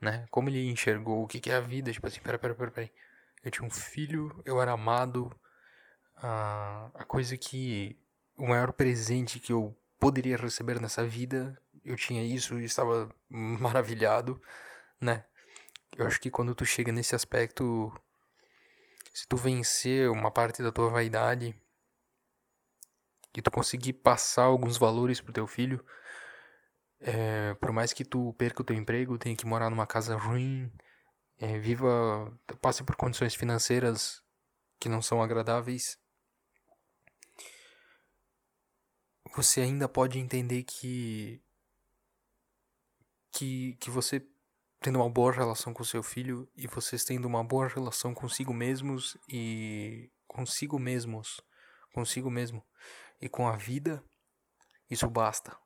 né? 0.00 0.26
Como 0.30 0.48
ele 0.48 0.68
enxergou 0.70 1.22
o 1.22 1.28
que 1.28 1.48
é 1.50 1.54
a 1.54 1.60
vida, 1.60 1.92
tipo 1.92 2.06
assim, 2.06 2.20
pera, 2.20 2.38
pera, 2.38 2.54
pera, 2.54 2.70
pera. 2.70 2.90
Eu 3.44 3.50
tinha 3.50 3.66
um 3.66 3.70
filho, 3.70 4.42
eu 4.44 4.60
era 4.60 4.72
amado, 4.72 5.30
a, 6.16 6.90
a 6.94 7.04
coisa 7.04 7.36
que 7.36 7.96
o 8.36 8.46
maior 8.48 8.72
presente 8.72 9.38
que 9.38 9.52
eu 9.52 9.76
poderia 9.98 10.36
receber 10.36 10.80
nessa 10.80 11.06
vida. 11.06 11.58
Eu 11.84 11.96
tinha 11.96 12.22
isso 12.22 12.58
e 12.58 12.64
estava 12.64 13.08
maravilhado, 13.28 14.40
né? 15.00 15.24
Eu 15.96 16.06
acho 16.06 16.20
que 16.20 16.30
quando 16.30 16.54
tu 16.54 16.64
chega 16.64 16.90
nesse 16.90 17.14
aspecto, 17.14 17.92
se 19.14 19.28
tu 19.28 19.36
vencer 19.36 20.10
uma 20.10 20.30
parte 20.30 20.60
da 20.60 20.72
tua 20.72 20.90
vaidade, 20.90 21.54
que 23.32 23.40
tu 23.40 23.50
conseguir 23.50 23.92
passar 23.92 24.44
alguns 24.44 24.76
valores 24.76 25.20
pro 25.20 25.32
teu 25.32 25.46
filho, 25.46 25.84
é, 27.00 27.54
por 27.54 27.72
mais 27.72 27.92
que 27.92 28.04
tu 28.04 28.34
perca 28.34 28.62
o 28.62 28.64
teu 28.64 28.74
emprego, 28.76 29.16
tenha 29.16 29.36
que 29.36 29.46
morar 29.46 29.70
numa 29.70 29.86
casa 29.86 30.16
ruim, 30.16 30.72
é, 31.38 31.58
viva, 31.58 32.36
passe 32.60 32.82
por 32.82 32.96
condições 32.96 33.34
financeiras 33.36 34.20
que 34.80 34.88
não 34.88 35.00
são 35.00 35.22
agradáveis, 35.22 35.96
você 39.36 39.60
ainda 39.60 39.88
pode 39.88 40.18
entender 40.18 40.64
que 40.64 41.40
que 43.32 43.74
que 43.80 43.90
você 43.90 44.20
tendo 44.84 44.96
uma 44.98 45.08
boa 45.08 45.32
relação 45.32 45.72
com 45.72 45.82
seu 45.82 46.02
filho 46.02 46.46
e 46.54 46.66
vocês 46.66 47.04
tendo 47.04 47.24
uma 47.26 47.42
boa 47.42 47.66
relação 47.66 48.12
consigo 48.12 48.52
mesmos 48.52 49.16
e 49.26 50.10
consigo 50.26 50.78
mesmos, 50.78 51.40
consigo 51.94 52.30
mesmo 52.30 52.62
e 53.18 53.26
com 53.26 53.48
a 53.48 53.56
vida, 53.56 54.04
isso 54.90 55.08
basta. 55.08 55.56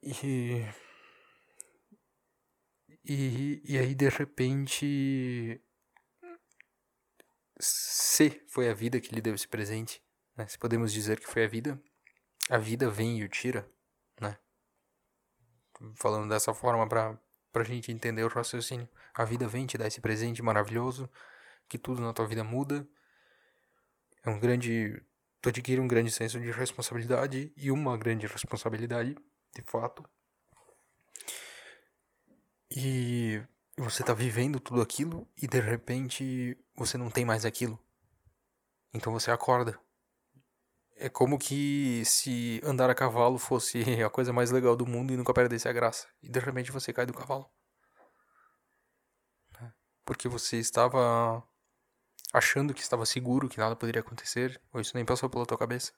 E 0.00 0.64
e, 3.04 3.62
e 3.64 3.78
aí 3.78 3.96
de 3.96 4.08
repente 4.08 5.60
se 7.58 8.46
foi 8.48 8.70
a 8.70 8.74
vida 8.74 9.00
que 9.00 9.12
lhe 9.12 9.20
deu 9.20 9.34
esse 9.34 9.48
presente, 9.48 10.00
né? 10.36 10.46
se 10.46 10.56
podemos 10.56 10.92
dizer 10.92 11.18
que 11.18 11.26
foi 11.26 11.44
a 11.44 11.48
vida, 11.48 11.82
a 12.50 12.58
vida 12.58 12.90
vem 12.90 13.20
e 13.20 13.22
o 13.22 13.28
tira, 13.28 13.64
né? 14.20 14.36
Falando 15.94 16.28
dessa 16.28 16.52
forma 16.52 16.84
para 16.88 17.16
a 17.54 17.62
gente 17.62 17.92
entender 17.92 18.24
o 18.24 18.28
raciocínio. 18.28 18.88
A 19.14 19.24
vida 19.24 19.46
vem 19.46 19.66
te 19.66 19.78
dar 19.78 19.86
esse 19.86 20.00
presente 20.00 20.42
maravilhoso, 20.42 21.08
que 21.68 21.78
tudo 21.78 22.02
na 22.02 22.12
tua 22.12 22.26
vida 22.26 22.42
muda. 22.42 22.84
É 24.24 24.30
um 24.30 24.40
grande. 24.40 25.00
Tu 25.40 25.48
adquire 25.48 25.80
um 25.80 25.86
grande 25.86 26.10
senso 26.10 26.40
de 26.40 26.50
responsabilidade 26.50 27.52
e 27.56 27.70
uma 27.70 27.96
grande 27.96 28.26
responsabilidade, 28.26 29.16
de 29.54 29.62
fato. 29.62 30.04
E 32.68 33.40
você 33.76 34.02
está 34.02 34.12
vivendo 34.12 34.58
tudo 34.58 34.82
aquilo 34.82 35.26
e 35.40 35.46
de 35.46 35.60
repente 35.60 36.58
você 36.74 36.98
não 36.98 37.10
tem 37.10 37.24
mais 37.24 37.44
aquilo. 37.44 37.78
Então 38.92 39.12
você 39.12 39.30
acorda. 39.30 39.80
É 41.00 41.08
como 41.08 41.38
que 41.38 42.04
se 42.04 42.60
andar 42.64 42.90
a 42.90 42.94
cavalo 42.94 43.38
fosse 43.38 43.82
a 44.04 44.10
coisa 44.10 44.32
mais 44.32 44.50
legal 44.50 44.76
do 44.76 44.86
mundo 44.86 45.12
e 45.12 45.16
nunca 45.16 45.32
perdesse 45.32 45.68
a 45.68 45.72
graça. 45.72 46.06
E 46.22 46.28
de 46.28 46.38
repente 46.38 46.70
você 46.70 46.92
cai 46.92 47.06
do 47.06 47.14
cavalo. 47.14 47.50
Né? 49.60 49.72
Porque 50.04 50.28
você 50.28 50.58
estava 50.58 51.42
achando 52.32 52.74
que 52.74 52.82
estava 52.82 53.06
seguro, 53.06 53.48
que 53.48 53.58
nada 53.58 53.74
poderia 53.74 54.00
acontecer, 54.00 54.60
ou 54.72 54.80
isso 54.80 54.92
nem 54.94 55.04
passou 55.04 55.28
pela 55.30 55.46
tua 55.46 55.58
cabeça. 55.58 55.92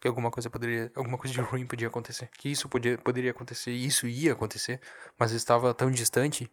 Que 0.00 0.06
alguma 0.06 0.30
coisa 0.30 0.48
poderia, 0.48 0.92
alguma 0.94 1.18
coisa 1.18 1.34
de 1.34 1.40
ruim 1.40 1.66
podia 1.66 1.88
acontecer, 1.88 2.30
que 2.38 2.48
isso 2.48 2.68
podia, 2.68 2.96
poderia 2.96 3.32
acontecer, 3.32 3.72
isso 3.72 4.06
ia 4.06 4.32
acontecer, 4.32 4.80
mas 5.18 5.32
estava 5.32 5.74
tão 5.74 5.90
distante 5.90 6.48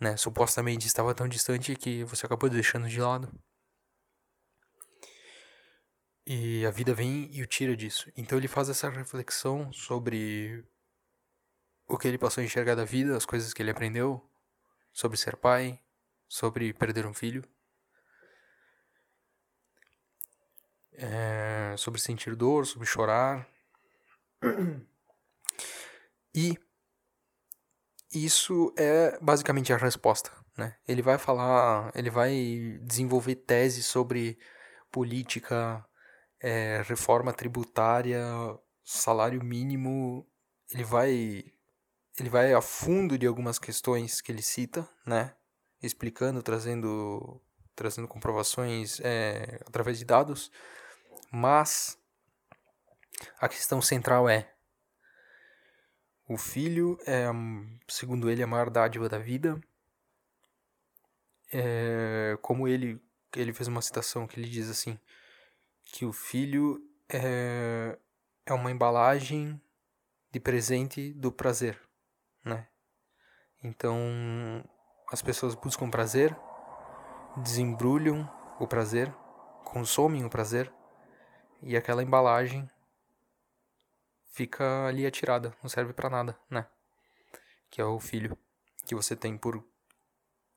né? 0.00 0.16
Supostamente 0.16 0.86
estava 0.86 1.14
tão 1.14 1.28
distante 1.28 1.74
que 1.74 2.04
você 2.04 2.26
acabou 2.26 2.48
deixando 2.48 2.88
de 2.88 3.00
lado. 3.00 3.28
E 6.30 6.66
a 6.66 6.70
vida 6.70 6.92
vem 6.92 7.30
e 7.32 7.42
o 7.42 7.46
tira 7.46 7.74
disso. 7.74 8.12
Então 8.14 8.36
ele 8.36 8.48
faz 8.48 8.68
essa 8.68 8.90
reflexão 8.90 9.72
sobre 9.72 10.62
o 11.86 11.96
que 11.96 12.06
ele 12.06 12.18
passou 12.18 12.42
a 12.42 12.44
enxergar 12.44 12.74
da 12.74 12.84
vida, 12.84 13.16
as 13.16 13.24
coisas 13.24 13.54
que 13.54 13.62
ele 13.62 13.70
aprendeu, 13.70 14.22
sobre 14.92 15.16
ser 15.16 15.36
pai, 15.36 15.80
sobre 16.28 16.74
perder 16.74 17.06
um 17.06 17.14
filho, 17.14 17.42
é, 20.92 21.74
sobre 21.78 21.98
sentir 21.98 22.36
dor, 22.36 22.66
sobre 22.66 22.86
chorar. 22.86 23.48
E 26.34 26.58
isso 28.12 28.70
é 28.76 29.18
basicamente 29.18 29.72
a 29.72 29.78
resposta, 29.78 30.30
né? 30.58 30.76
Ele 30.86 31.00
vai 31.00 31.16
falar, 31.16 31.90
ele 31.94 32.10
vai 32.10 32.78
desenvolver 32.82 33.34
teses 33.34 33.86
sobre 33.86 34.38
política, 34.92 35.82
é, 36.40 36.82
reforma 36.86 37.32
tributária, 37.32 38.22
salário 38.84 39.42
mínimo. 39.42 40.26
Ele 40.72 40.84
vai, 40.84 41.44
ele 42.18 42.28
vai 42.28 42.52
a 42.52 42.60
fundo 42.60 43.18
de 43.18 43.26
algumas 43.26 43.58
questões 43.58 44.20
que 44.20 44.32
ele 44.32 44.42
cita, 44.42 44.88
né? 45.06 45.34
Explicando, 45.82 46.42
trazendo, 46.42 47.40
trazendo 47.74 48.08
comprovações 48.08 49.00
é, 49.00 49.60
através 49.66 49.98
de 49.98 50.04
dados, 50.04 50.50
mas 51.30 51.98
a 53.40 53.48
questão 53.48 53.80
central 53.80 54.28
é 54.28 54.52
o 56.28 56.36
filho 56.36 56.98
é, 57.06 57.26
segundo 57.88 58.30
ele, 58.30 58.42
a 58.42 58.46
maior 58.46 58.68
dádiva 58.68 59.08
da 59.08 59.18
vida. 59.18 59.58
É, 61.50 62.36
como 62.42 62.68
ele, 62.68 63.00
ele 63.34 63.54
fez 63.54 63.66
uma 63.66 63.80
citação 63.80 64.26
que 64.26 64.38
ele 64.38 64.48
diz 64.48 64.68
assim, 64.68 64.98
que 65.88 66.04
o 66.04 66.12
filho 66.12 66.80
é, 67.08 67.98
é 68.46 68.52
uma 68.52 68.70
embalagem 68.70 69.60
de 70.30 70.38
presente 70.38 71.12
do 71.12 71.32
prazer, 71.32 71.80
né? 72.44 72.68
Então, 73.62 73.98
as 75.10 75.20
pessoas 75.20 75.54
buscam 75.54 75.90
prazer, 75.90 76.36
desembrulham 77.38 78.28
o 78.60 78.66
prazer, 78.66 79.12
consomem 79.64 80.24
o 80.24 80.30
prazer, 80.30 80.72
e 81.62 81.76
aquela 81.76 82.02
embalagem 82.02 82.70
fica 84.30 84.86
ali 84.86 85.04
atirada, 85.04 85.52
não 85.62 85.68
serve 85.68 85.92
para 85.92 86.08
nada, 86.08 86.38
né? 86.48 86.66
que 87.70 87.80
é 87.80 87.84
o 87.84 88.00
filho 88.00 88.36
que 88.86 88.94
você 88.94 89.14
tem 89.14 89.36
por 89.36 89.64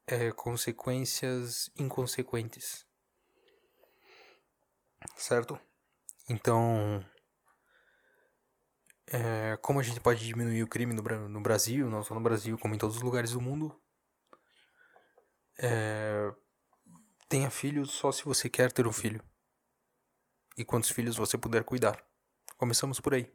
é, 0.08 0.32
consequências 0.32 1.70
inconsequentes. 1.78 2.86
Certo? 5.16 5.60
Então, 6.30 7.04
é, 9.08 9.58
como 9.58 9.80
a 9.80 9.84
gente 9.84 10.00
pode 10.00 10.26
diminuir 10.26 10.64
o 10.64 10.68
crime 10.68 10.94
no, 10.94 11.02
no, 11.28 11.42
Brasil, 11.42 11.90
não 11.90 12.04
só 12.04 12.16
no 12.16 12.22
Brasil, 12.22 12.58
como 12.58 12.74
em 12.74 12.78
todos 12.78 12.96
os 12.96 13.02
lugares 13.02 13.32
do 13.32 13.42
mundo? 13.42 13.78
É, 15.60 16.34
tenha 17.28 17.50
filhos 17.50 17.92
só 17.92 18.12
se 18.12 18.24
você 18.24 18.50
quer 18.50 18.72
ter 18.72 18.88
um 18.88 18.94
filho. 18.94 19.22
E 20.58 20.64
quantos 20.64 20.90
filhos 20.90 21.18
você 21.18 21.38
puder 21.38 21.64
cuidar. 21.64 22.04
Começamos 22.58 23.00
por 23.00 23.14
aí. 23.14 23.32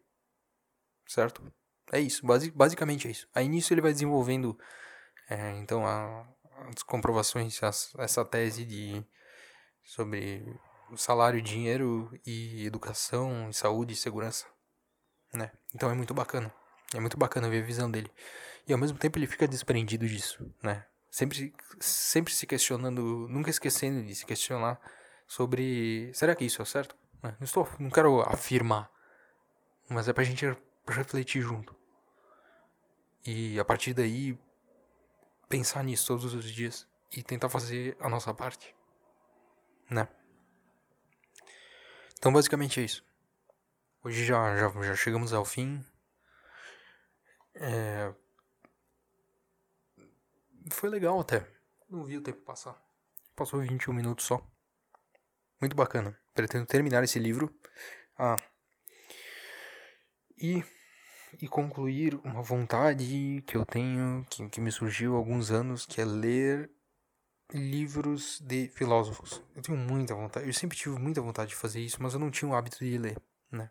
Certo? 1.07 1.53
É 1.93 2.01
isso. 2.01 2.27
Basi 2.27 2.51
basicamente 2.51 3.07
é 3.07 3.11
isso. 3.11 3.29
Aí 3.35 3.49
nisso 3.49 3.73
ele 3.73 3.81
vai 3.81 3.93
desenvolvendo 3.93 4.59
é, 5.29 5.53
então 5.59 5.87
a, 5.87 6.27
as 6.69 6.83
comprovações, 6.83 7.63
as, 7.63 7.95
essa 7.99 8.25
tese 8.25 8.65
de 8.65 9.05
sobre 9.85 10.45
salário, 10.97 11.43
dinheiro 11.43 12.11
e 12.25 12.67
educação, 12.67 13.53
saúde 13.53 13.95
e 13.95 13.97
segurança, 13.97 14.47
né? 15.33 15.51
Então 15.75 15.91
é 15.91 15.95
muito 15.95 16.15
bacana. 16.15 16.53
É 16.95 17.01
muito 17.01 17.17
bacana 17.17 17.49
ver 17.49 17.63
a 17.63 17.67
visão 17.67 17.91
dele. 17.91 18.11
E 18.67 18.73
ao 18.73 18.79
mesmo 18.79 18.99
tempo 18.99 19.19
ele 19.19 19.27
fica 19.27 19.49
desprendido 19.49 20.07
disso, 20.07 20.53
né? 20.63 20.85
Sempre, 21.11 21.55
sempre 21.81 22.33
se 22.33 22.47
questionando, 22.47 23.27
nunca 23.29 23.51
esquecendo 23.51 24.05
de 24.05 24.15
se 24.15 24.27
questionar 24.27 24.79
sobre 25.27 26.13
será 26.15 26.35
que 26.35 26.45
isso 26.45 26.63
é 26.63 26.65
certo? 26.65 26.97
Não 27.23 27.35
estou, 27.41 27.69
não 27.79 27.91
quero 27.91 28.21
afirmar, 28.21 28.91
mas 29.89 30.09
é 30.09 30.13
pra 30.13 30.23
gente 30.23 30.45
refletir 30.87 31.43
junto. 31.43 31.75
E 33.25 33.59
a 33.59 33.65
partir 33.65 33.93
daí 33.95 34.39
pensar 35.49 35.83
nisso 35.83 36.07
todos 36.07 36.35
os 36.35 36.45
dias 36.45 36.87
e 37.17 37.23
tentar 37.23 37.49
fazer 37.49 37.97
a 37.99 38.09
nossa 38.09 38.33
parte, 38.33 38.75
né? 39.91 40.07
Então, 42.19 42.33
basicamente 42.33 42.81
é 42.81 42.85
isso. 42.85 43.05
Hoje 44.03 44.25
já, 44.25 44.57
já, 44.57 44.83
já 44.83 44.97
chegamos 44.97 45.33
ao 45.33 45.45
fim. 45.45 45.85
É... 47.55 48.15
Foi 50.71 50.89
legal 50.89 51.21
até. 51.21 51.47
Não 51.89 52.05
vi 52.05 52.17
o 52.17 52.23
tempo 52.23 52.41
passar. 52.43 52.81
Passou 53.35 53.61
21 53.61 53.93
minutos 53.93 54.25
só. 54.27 54.41
Muito 55.61 55.77
bacana. 55.77 56.19
Pretendo 56.35 56.67
terminar 56.67 57.03
esse 57.05 57.19
livro. 57.19 57.55
Ah. 58.19 58.37
E, 60.39 60.65
e 61.41 61.49
concluir 61.49 62.15
uma 62.25 62.43
vontade 62.43 63.43
que 63.47 63.57
eu 63.57 63.65
tenho, 63.65 64.25
que, 64.29 64.49
que 64.49 64.61
me 64.61 64.71
surgiu 64.71 65.15
há 65.15 65.19
alguns 65.19 65.51
anos, 65.51 65.87
que 65.87 66.01
é 66.01 66.05
ler 66.05 66.71
livros 67.53 68.41
de 68.41 68.69
filósofos. 68.69 69.43
Eu 69.55 69.63
tenho 69.63 69.79
muita 69.79 70.15
vontade, 70.15 70.47
eu 70.47 70.53
sempre 70.53 70.77
tive 70.77 70.99
muita 70.99 71.21
vontade 71.21 71.51
de 71.51 71.57
fazer 71.57 71.81
isso, 71.81 72.03
mas 72.03 72.15
eu 72.15 72.21
não 72.21 72.31
tinha 72.31 72.51
o 72.51 72.55
hábito 72.55 72.79
de 72.79 72.99
ler, 72.99 73.17
né? 73.51 73.71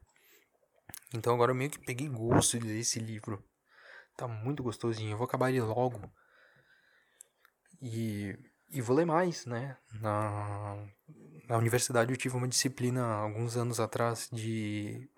Então 1.13 1.33
agora 1.33 1.51
eu 1.51 1.55
meio 1.55 1.69
que 1.69 1.79
peguei 1.79 2.07
gosto 2.09 2.59
de 2.59 2.65
ler 2.65 2.79
esse 2.79 2.99
livro. 2.99 3.43
Tá 4.17 4.27
muito 4.27 4.63
gostosinho. 4.63 5.11
Eu 5.11 5.17
vou 5.17 5.25
acabar 5.25 5.49
ele 5.49 5.61
logo. 5.61 6.11
E, 7.81 8.38
e 8.69 8.81
vou 8.81 8.95
ler 8.95 9.05
mais, 9.05 9.45
né? 9.45 9.77
Na, 10.01 10.77
na 11.47 11.57
universidade 11.57 12.11
eu 12.11 12.17
tive 12.17 12.35
uma 12.35 12.47
disciplina 12.47 13.05
alguns 13.05 13.57
anos 13.57 13.79
atrás 13.79 14.29
de 14.31 15.09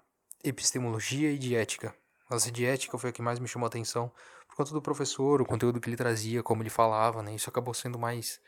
epistemologia 0.44 1.32
e 1.32 1.38
de 1.38 1.56
ética. 1.56 1.96
Mas 2.30 2.52
de 2.52 2.66
ética 2.66 2.98
foi 2.98 3.10
a 3.10 3.14
que 3.14 3.22
mais 3.22 3.40
me 3.40 3.48
chamou 3.48 3.66
a 3.66 3.70
atenção 3.70 4.12
por 4.48 4.56
conta 4.56 4.72
do 4.72 4.82
professor, 4.82 5.42
o 5.42 5.46
conteúdo 5.46 5.80
que 5.80 5.90
ele 5.90 5.96
trazia, 5.96 6.44
como 6.44 6.62
ele 6.62 6.70
falava, 6.70 7.22
né? 7.22 7.34
Isso 7.34 7.50
acabou 7.50 7.74
sendo 7.74 7.98
mais 7.98 8.42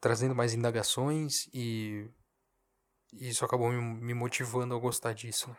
trazendo 0.00 0.34
mais 0.34 0.54
indagações 0.54 1.48
e 1.52 2.08
isso 3.12 3.44
acabou 3.44 3.70
me 3.70 4.14
motivando 4.14 4.74
a 4.74 4.78
gostar 4.78 5.12
disso. 5.12 5.50
Né? 5.50 5.56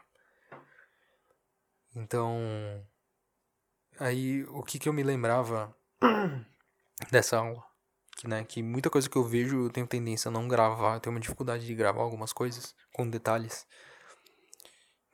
Então, 1.96 2.88
aí 4.00 4.44
o 4.46 4.64
que 4.64 4.80
que 4.80 4.88
eu 4.88 4.94
me 4.94 5.04
lembrava 5.04 5.76
dessa 7.12 7.38
aula, 7.38 7.64
que 8.16 8.28
né, 8.28 8.44
que 8.44 8.62
muita 8.62 8.90
coisa 8.90 9.10
que 9.10 9.18
eu 9.18 9.24
vejo 9.24 9.66
eu 9.66 9.70
tenho 9.70 9.88
tendência 9.88 10.30
a 10.30 10.32
não 10.32 10.48
gravar, 10.48 10.96
eu 10.96 11.00
tenho 11.00 11.14
uma 11.14 11.20
dificuldade 11.22 11.66
de 11.66 11.76
gravar 11.76 12.02
algumas 12.02 12.32
coisas 12.32 12.76
com 12.94 13.10
detalhes. 13.10 13.68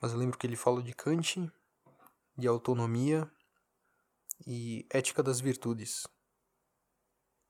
Mas 0.00 0.12
eu 0.12 0.18
lembro 0.18 0.38
que 0.38 0.46
ele 0.46 0.56
fala 0.56 0.82
de 0.82 0.94
Kant, 0.94 1.50
de 2.36 2.46
autonomia 2.46 3.30
e 4.46 4.86
ética 4.90 5.22
das 5.22 5.40
virtudes, 5.40 6.06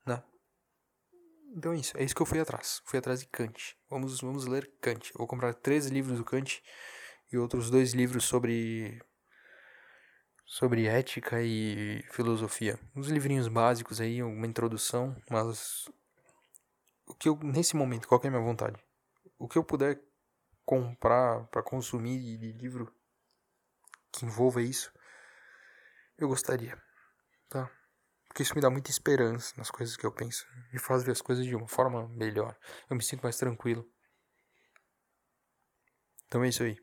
né? 0.05 0.23
Então 1.55 1.73
é 1.73 1.77
isso, 1.77 1.97
é 1.97 2.03
isso 2.03 2.15
que 2.15 2.21
eu 2.21 2.25
fui 2.25 2.39
atrás. 2.39 2.81
Fui 2.85 2.99
atrás 2.99 3.19
de 3.19 3.27
Kant. 3.27 3.77
Vamos, 3.89 4.21
vamos 4.21 4.45
ler 4.45 4.71
Kant. 4.79 5.11
Vou 5.15 5.27
comprar 5.27 5.53
três 5.53 5.87
livros 5.87 6.17
do 6.17 6.25
Kant 6.25 6.61
e 7.31 7.37
outros 7.37 7.69
dois 7.69 7.93
livros 7.93 8.25
sobre 8.25 9.01
sobre 10.45 10.85
ética 10.85 11.41
e 11.41 12.01
filosofia. 12.11 12.79
Uns 12.95 13.09
livrinhos 13.09 13.49
básicos 13.49 13.99
aí, 13.99 14.23
uma 14.23 14.47
introdução, 14.47 15.15
mas 15.29 15.89
o 17.05 17.13
que 17.13 17.27
eu 17.27 17.37
nesse 17.43 17.75
momento, 17.75 18.07
qual 18.07 18.21
é 18.23 18.27
a 18.27 18.31
minha 18.31 18.41
vontade? 18.41 18.81
O 19.37 19.47
que 19.47 19.57
eu 19.57 19.63
puder 19.63 20.01
comprar 20.67 21.47
para 21.47 21.63
consumir 21.63 22.19
de 22.37 22.51
livro 22.51 22.93
que 24.11 24.25
envolva 24.25 24.61
isso, 24.61 24.91
eu 26.17 26.27
gostaria, 26.27 26.77
tá? 27.47 27.71
Porque 28.27 28.43
isso 28.43 28.53
me 28.53 28.59
dá 28.59 28.69
muita 28.69 28.91
esperança 28.91 29.53
nas 29.55 29.71
coisas 29.71 29.95
que 29.95 30.05
eu 30.05 30.11
penso. 30.11 30.45
Me 30.73 30.77
faz 30.77 31.03
ver 31.03 31.13
as 31.13 31.21
coisas 31.21 31.45
de 31.45 31.55
uma 31.55 31.69
forma 31.69 32.09
melhor. 32.09 32.53
Eu 32.89 32.97
me 32.97 33.01
sinto 33.01 33.21
mais 33.21 33.37
tranquilo. 33.37 33.89
Então 36.25 36.43
é 36.43 36.49
isso 36.49 36.63
aí. 36.63 36.77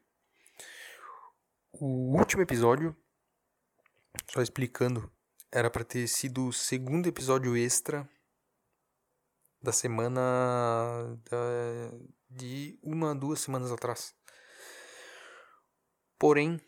O 1.72 2.16
último 2.16 2.40
episódio, 2.40 2.96
só 4.30 4.40
explicando, 4.40 5.12
era 5.52 5.70
para 5.70 5.84
ter 5.84 6.08
sido 6.08 6.46
o 6.46 6.52
segundo 6.54 7.06
episódio 7.06 7.54
extra 7.54 8.08
da 9.64 9.72
semana 9.72 10.20
da, 11.31 11.90
de 12.29 12.79
uma, 12.83 13.14
duas 13.14 13.40
semanas 13.40 13.72
atrás. 13.72 14.14
Porém, 16.18 16.61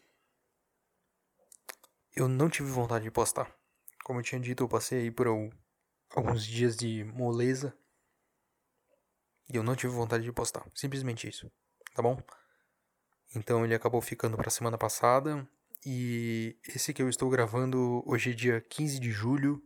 eu 2.14 2.26
não 2.26 2.48
tive 2.48 2.70
vontade 2.70 3.04
de 3.04 3.10
postar. 3.10 3.54
Como 4.02 4.18
eu 4.18 4.22
tinha 4.24 4.40
dito, 4.40 4.64
eu 4.64 4.68
passei 4.68 5.00
aí 5.00 5.10
por 5.10 5.26
alguns 6.14 6.46
dias 6.46 6.74
de 6.74 7.04
moleza. 7.04 7.76
E 9.52 9.56
eu 9.56 9.62
não 9.62 9.76
tive 9.76 9.92
vontade 9.92 10.24
de 10.24 10.32
postar. 10.32 10.66
Simplesmente 10.74 11.28
isso. 11.28 11.52
Tá 11.94 12.00
bom? 12.02 12.18
Então 13.34 13.62
ele 13.62 13.74
acabou 13.74 14.00
ficando 14.00 14.38
para 14.38 14.50
semana 14.50 14.78
passada. 14.78 15.46
E 15.84 16.58
esse 16.66 16.94
que 16.94 17.02
eu 17.02 17.10
estou 17.10 17.28
gravando 17.28 18.02
hoje 18.06 18.30
é 18.30 18.34
dia 18.34 18.60
15 18.60 18.98
de 18.98 19.10
julho. 19.10 19.62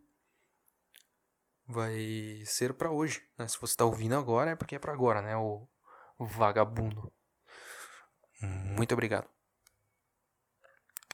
Vai 1.72 2.42
ser 2.46 2.74
para 2.74 2.90
hoje. 2.90 3.22
Né? 3.38 3.46
Se 3.46 3.56
você 3.60 3.72
está 3.72 3.84
ouvindo 3.84 4.16
agora, 4.16 4.50
é 4.50 4.56
porque 4.56 4.74
é 4.74 4.78
para 4.78 4.92
agora, 4.92 5.22
né? 5.22 5.36
O 5.36 5.68
vagabundo. 6.18 7.12
Muito 8.42 8.92
obrigado. 8.92 9.28